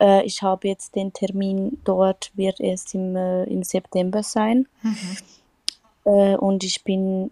Äh, 0.00 0.24
ich 0.24 0.42
habe 0.42 0.68
jetzt 0.68 0.94
den 0.94 1.12
Termin 1.12 1.78
dort, 1.84 2.30
wird 2.34 2.60
erst 2.60 2.94
im, 2.94 3.16
äh, 3.16 3.44
im 3.44 3.62
September 3.62 4.22
sein. 4.22 4.68
Mhm. 4.82 5.16
Äh, 6.04 6.36
und 6.36 6.64
ich 6.64 6.84
bin 6.84 7.30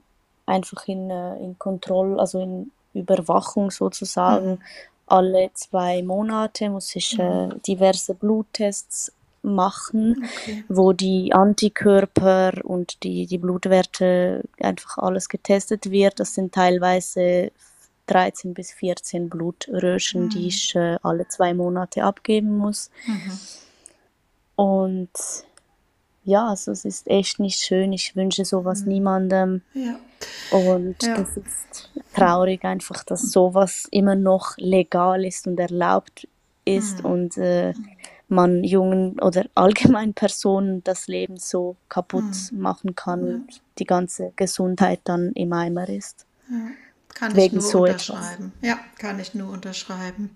einfach 0.51 0.87
in, 0.89 1.11
äh, 1.11 1.37
in 1.37 1.59
Kontroll, 1.59 2.19
also 2.21 2.41
in 2.41 2.71
Überwachung 2.93 3.71
sozusagen. 3.71 4.51
Mhm. 4.51 4.59
Alle 5.07 5.51
zwei 5.55 6.03
Monate 6.03 6.71
muss 6.71 6.95
ich 6.95 7.19
äh, 7.19 7.47
mhm. 7.47 7.63
diverse 7.63 8.15
Bluttests 8.15 9.13
machen, 9.43 10.29
okay. 10.43 10.65
wo 10.69 10.93
die 10.93 11.33
Antikörper 11.33 12.53
und 12.63 13.03
die, 13.03 13.27
die 13.27 13.39
Blutwerte 13.39 14.43
einfach 14.61 14.99
alles 14.99 15.29
getestet 15.29 15.91
wird. 15.91 16.21
Das 16.21 16.35
sind 16.35 16.55
teilweise 16.55 17.51
13 18.07 18.55
bis 18.55 18.73
14 18.73 19.31
Blutröschen, 19.31 20.25
mhm. 20.25 20.31
die 20.31 20.49
ich 20.49 20.75
äh, 20.75 20.99
alle 21.03 21.27
zwei 21.29 21.55
Monate 21.55 22.05
abgeben 22.05 22.59
muss. 22.59 22.91
Mhm. 23.07 23.41
Und 24.57 25.11
ja, 26.31 26.49
also 26.49 26.71
es 26.71 26.85
ist 26.85 27.09
echt 27.09 27.41
nicht 27.41 27.61
schön. 27.61 27.93
Ich 27.93 28.17
wünsche 28.17 28.45
sowas 28.45 28.83
mhm. 28.83 28.89
niemandem. 28.89 29.63
Ja. 29.75 29.97
Und 30.51 31.03
ja. 31.03 31.17
es 31.17 31.37
ist 31.37 31.91
traurig 32.15 32.65
einfach, 32.65 33.05
dass 33.05 33.31
sowas 33.31 33.87
immer 33.91 34.15
noch 34.15 34.57
legal 34.59 35.25
ist 35.25 35.47
und 35.47 35.59
erlaubt 35.59 36.29
ist 36.65 37.03
mhm. 37.03 37.11
und 37.11 37.37
äh, 37.37 37.75
man 38.29 38.63
jungen 38.63 39.19
oder 39.21 39.47
allgemein 39.55 40.15
Personen 40.15 40.85
das 40.85 41.09
Leben 41.09 41.37
so 41.37 41.77
kaputt 41.89 42.53
mhm. 42.53 42.61
machen 42.61 42.95
kann 42.95 43.23
und 43.23 43.63
die 43.79 43.87
ganze 43.87 44.33
Gesundheit 44.37 45.01
dann 45.05 45.33
im 45.33 45.53
Eimer 45.53 45.89
ist. 45.89 46.27
Ja. 46.49 46.57
Kann 47.15 47.35
Wegen 47.35 47.57
ich 47.59 47.63
nur 47.63 47.71
so 47.71 47.81
unterschreiben. 47.81 48.53
Etwas. 48.61 48.69
Ja, 48.69 48.79
kann 48.99 49.19
ich 49.19 49.35
nur 49.35 49.53
unterschreiben. 49.53 50.31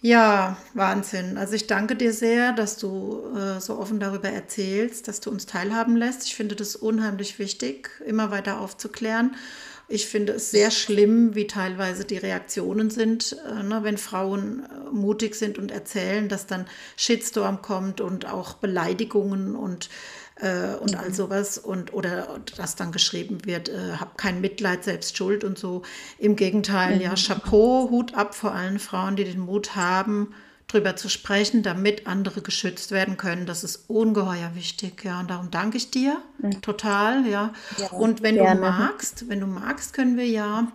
Ja, 0.00 0.56
Wahnsinn. 0.74 1.36
Also 1.38 1.54
ich 1.54 1.66
danke 1.66 1.96
dir 1.96 2.12
sehr, 2.12 2.52
dass 2.52 2.76
du 2.76 3.22
äh, 3.36 3.60
so 3.60 3.78
offen 3.78 3.98
darüber 3.98 4.28
erzählst, 4.28 5.08
dass 5.08 5.20
du 5.20 5.30
uns 5.30 5.46
teilhaben 5.46 5.96
lässt. 5.96 6.24
Ich 6.26 6.34
finde 6.36 6.54
das 6.54 6.76
unheimlich 6.76 7.38
wichtig, 7.38 7.90
immer 8.06 8.30
weiter 8.30 8.60
aufzuklären. 8.60 9.34
Ich 9.88 10.06
finde 10.06 10.34
es 10.34 10.50
sehr 10.50 10.70
schlimm, 10.70 11.34
wie 11.34 11.46
teilweise 11.46 12.04
die 12.04 12.18
Reaktionen 12.18 12.90
sind, 12.90 13.36
äh, 13.48 13.62
ne, 13.62 13.80
wenn 13.84 13.96
Frauen 13.98 14.64
äh, 14.64 14.90
mutig 14.92 15.34
sind 15.34 15.58
und 15.58 15.70
erzählen, 15.70 16.28
dass 16.28 16.46
dann 16.46 16.66
Shitstorm 16.96 17.62
kommt 17.62 18.00
und 18.00 18.26
auch 18.26 18.54
Beleidigungen 18.54 19.56
und 19.56 19.88
äh, 20.36 20.74
und 20.76 20.92
mhm. 20.92 20.98
all 20.98 21.14
sowas 21.14 21.58
und 21.58 21.92
oder 21.92 22.40
dass 22.56 22.76
dann 22.76 22.92
geschrieben 22.92 23.44
wird, 23.44 23.68
äh, 23.68 23.96
hab 23.98 24.18
kein 24.18 24.40
Mitleid, 24.40 24.84
selbst 24.84 25.16
schuld 25.16 25.44
und 25.44 25.58
so. 25.58 25.82
Im 26.18 26.36
Gegenteil, 26.36 26.96
mhm. 26.96 27.02
ja, 27.02 27.14
Chapeau, 27.14 27.88
Hut 27.90 28.14
ab 28.14 28.34
vor 28.34 28.52
allen 28.52 28.78
Frauen, 28.78 29.16
die 29.16 29.24
den 29.24 29.40
Mut 29.40 29.76
haben, 29.76 30.34
drüber 30.68 30.96
zu 30.96 31.08
sprechen, 31.08 31.62
damit 31.62 32.06
andere 32.06 32.42
geschützt 32.42 32.90
werden 32.90 33.16
können. 33.16 33.46
Das 33.46 33.64
ist 33.64 33.88
ungeheuer 33.88 34.54
wichtig, 34.54 35.04
ja. 35.04 35.20
Und 35.20 35.30
darum 35.30 35.50
danke 35.50 35.76
ich 35.76 35.90
dir 35.90 36.20
mhm. 36.38 36.60
total, 36.60 37.26
ja. 37.26 37.52
ja. 37.78 37.88
Und 37.88 38.22
wenn 38.22 38.34
gerne. 38.34 38.60
du 38.60 38.66
magst, 38.66 39.28
wenn 39.28 39.40
du 39.40 39.46
magst, 39.46 39.94
können 39.94 40.16
wir 40.16 40.26
ja 40.26 40.70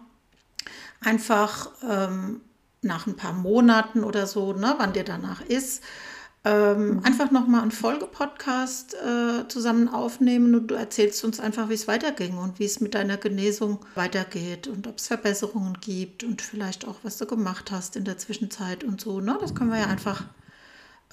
einfach 1.01 1.69
ähm, 1.87 2.41
nach 2.81 3.05
ein 3.05 3.15
paar 3.15 3.33
Monaten 3.33 4.03
oder 4.03 4.25
so, 4.27 4.53
ne, 4.53 4.75
wann 4.77 4.93
dir 4.93 5.03
danach 5.03 5.41
ist, 5.41 5.83
ähm, 6.43 7.01
einfach 7.03 7.29
nochmal 7.29 7.61
einen 7.61 7.71
Folgepodcast 7.71 8.95
äh, 8.95 9.47
zusammen 9.47 9.87
aufnehmen 9.87 10.55
und 10.55 10.67
du 10.67 10.75
erzählst 10.75 11.23
uns 11.23 11.39
einfach, 11.39 11.69
wie 11.69 11.75
es 11.75 11.87
weiterging 11.87 12.37
und 12.37 12.57
wie 12.57 12.65
es 12.65 12.79
mit 12.79 12.95
deiner 12.95 13.17
Genesung 13.17 13.85
weitergeht 13.93 14.67
und 14.67 14.87
ob 14.87 14.97
es 14.97 15.07
Verbesserungen 15.07 15.77
gibt 15.81 16.23
und 16.23 16.41
vielleicht 16.41 16.87
auch, 16.87 16.95
was 17.03 17.17
du 17.17 17.27
gemacht 17.27 17.71
hast 17.71 17.95
in 17.95 18.05
der 18.05 18.17
Zwischenzeit 18.17 18.83
und 18.83 18.99
so. 18.99 19.19
Ne? 19.19 19.37
Das 19.39 19.53
können 19.53 19.69
wir 19.69 19.79
ja 19.79 19.87
einfach 19.87 20.23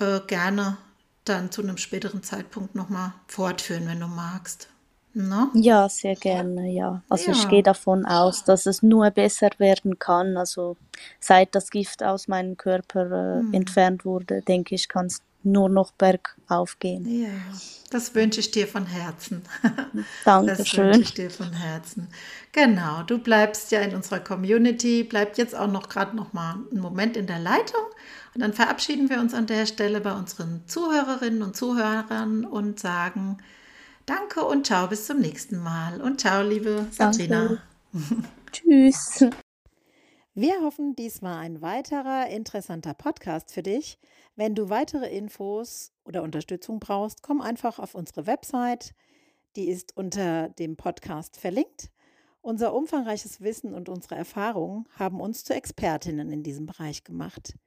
äh, 0.01 0.21
gerne 0.27 0.79
dann 1.25 1.51
zu 1.51 1.63
einem 1.63 1.77
späteren 1.77 2.23
Zeitpunkt 2.23 2.75
nochmal 2.75 3.13
fortführen, 3.27 3.87
wenn 3.87 4.01
du 4.01 4.07
magst. 4.07 4.69
No? 5.15 5.49
Ja, 5.55 5.89
sehr 5.89 6.15
gerne, 6.15 6.71
ja. 6.71 7.03
Also 7.09 7.33
ja. 7.33 7.37
ich 7.37 7.49
gehe 7.49 7.63
davon 7.63 8.05
aus, 8.05 8.45
dass 8.45 8.67
es 8.67 8.83
nur 8.83 9.11
besser 9.11 9.51
werden 9.59 9.99
kann. 9.99 10.37
Also 10.37 10.77
seit 11.19 11.55
das 11.55 11.71
Gift 11.71 12.03
aus 12.03 12.29
meinem 12.29 12.57
Körper 12.57 13.07
äh, 13.07 13.41
hm. 13.41 13.55
entfernt 13.55 14.05
wurde, 14.05 14.43
denke 14.43 14.75
ich, 14.75 14.89
kann 14.89 15.07
es 15.07 15.23
nur 15.43 15.69
noch 15.69 15.93
bergauf 15.93 16.79
gehen. 16.79 17.07
Ja, 17.07 17.29
das 17.91 18.15
wünsche 18.15 18.41
ich 18.41 18.51
dir 18.51 18.67
von 18.67 18.87
Herzen. 18.87 19.43
Danke 20.25 20.57
Das 20.57 20.77
wünsche 20.77 21.01
ich 21.01 21.15
dir 21.15 21.31
von 21.31 21.53
Herzen. 21.53 22.09
Genau, 22.53 23.03
du 23.03 23.19
bleibst 23.19 23.71
ja 23.71 23.81
in 23.81 23.95
unserer 23.95 24.21
Community, 24.21 25.05
bleibt 25.05 25.39
jetzt 25.39 25.55
auch 25.55 25.69
noch 25.69 25.89
gerade 25.89 26.17
noch 26.17 26.33
mal 26.33 26.57
einen 26.71 26.81
Moment 26.81 27.17
in 27.17 27.27
der 27.27 27.39
Leitung 27.39 27.81
und 28.35 28.41
dann 28.41 28.53
verabschieden 28.53 29.11
wir 29.11 29.21
uns 29.21 29.33
an 29.33 29.47
der 29.47 29.67
Stelle 29.67 30.01
bei 30.01 30.13
unseren 30.13 30.63
Zuhörerinnen 30.67 31.43
und 31.43 31.57
Zuhörern 31.57 32.45
und 32.45 32.81
sagen 32.81 33.39
Danke 34.09 34.43
und 34.43 34.67
ciao, 34.67 34.87
bis 34.87 35.05
zum 35.05 35.21
nächsten 35.21 35.59
Mal. 35.59 36.01
Und 36.01 36.19
ciao, 36.19 36.43
liebe 36.43 36.87
Sabrina. 36.91 37.63
Tschüss. 38.53 39.27
Wir 40.33 40.63
hoffen, 40.63 40.97
dies 40.97 41.21
war 41.21 41.37
ein 41.37 41.61
weiterer 41.61 42.27
interessanter 42.31 42.95
Podcast 42.95 43.53
für 43.53 43.63
dich. 43.63 43.99
Wenn 44.35 44.55
du 44.55 44.71
weitere 44.71 45.15
Infos 45.15 45.93
oder 46.07 46.23
Unterstützung 46.23 46.81
brauchst, 46.81 47.23
komm 47.23 47.43
einfach 47.43 47.79
auf 47.79 47.95
unsere 47.95 48.27
Website. 48.27 48.95
Die 49.57 49.69
ist 49.69 49.95
unter 49.95 50.49
dem 50.59 50.79
Podcast 50.79 51.37
verlinkt. 51.37 51.91
Unser 52.41 52.73
umfangreiches 52.73 53.43
Wissen 53.43 53.75
und 53.75 53.91
unsere 53.91 54.15
Erfahrungen 54.15 54.87
haben 54.99 55.21
uns 55.21 55.45
zu 55.45 55.53
Expertinnen 55.53 56.31
in 56.31 56.43
diesem 56.43 56.65
Bereich 56.65 57.05
gemacht. 57.05 57.59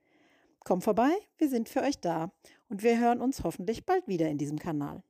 Komm 0.64 0.82
vorbei, 0.82 1.12
wir 1.38 1.50
sind 1.50 1.70
für 1.70 1.84
euch 1.84 2.00
da 2.00 2.32
und 2.68 2.82
wir 2.82 2.98
hören 2.98 3.22
uns 3.22 3.44
hoffentlich 3.44 3.86
bald 3.86 4.08
wieder 4.08 4.28
in 4.28 4.40
diesem 4.40 4.58
Kanal. 4.58 5.04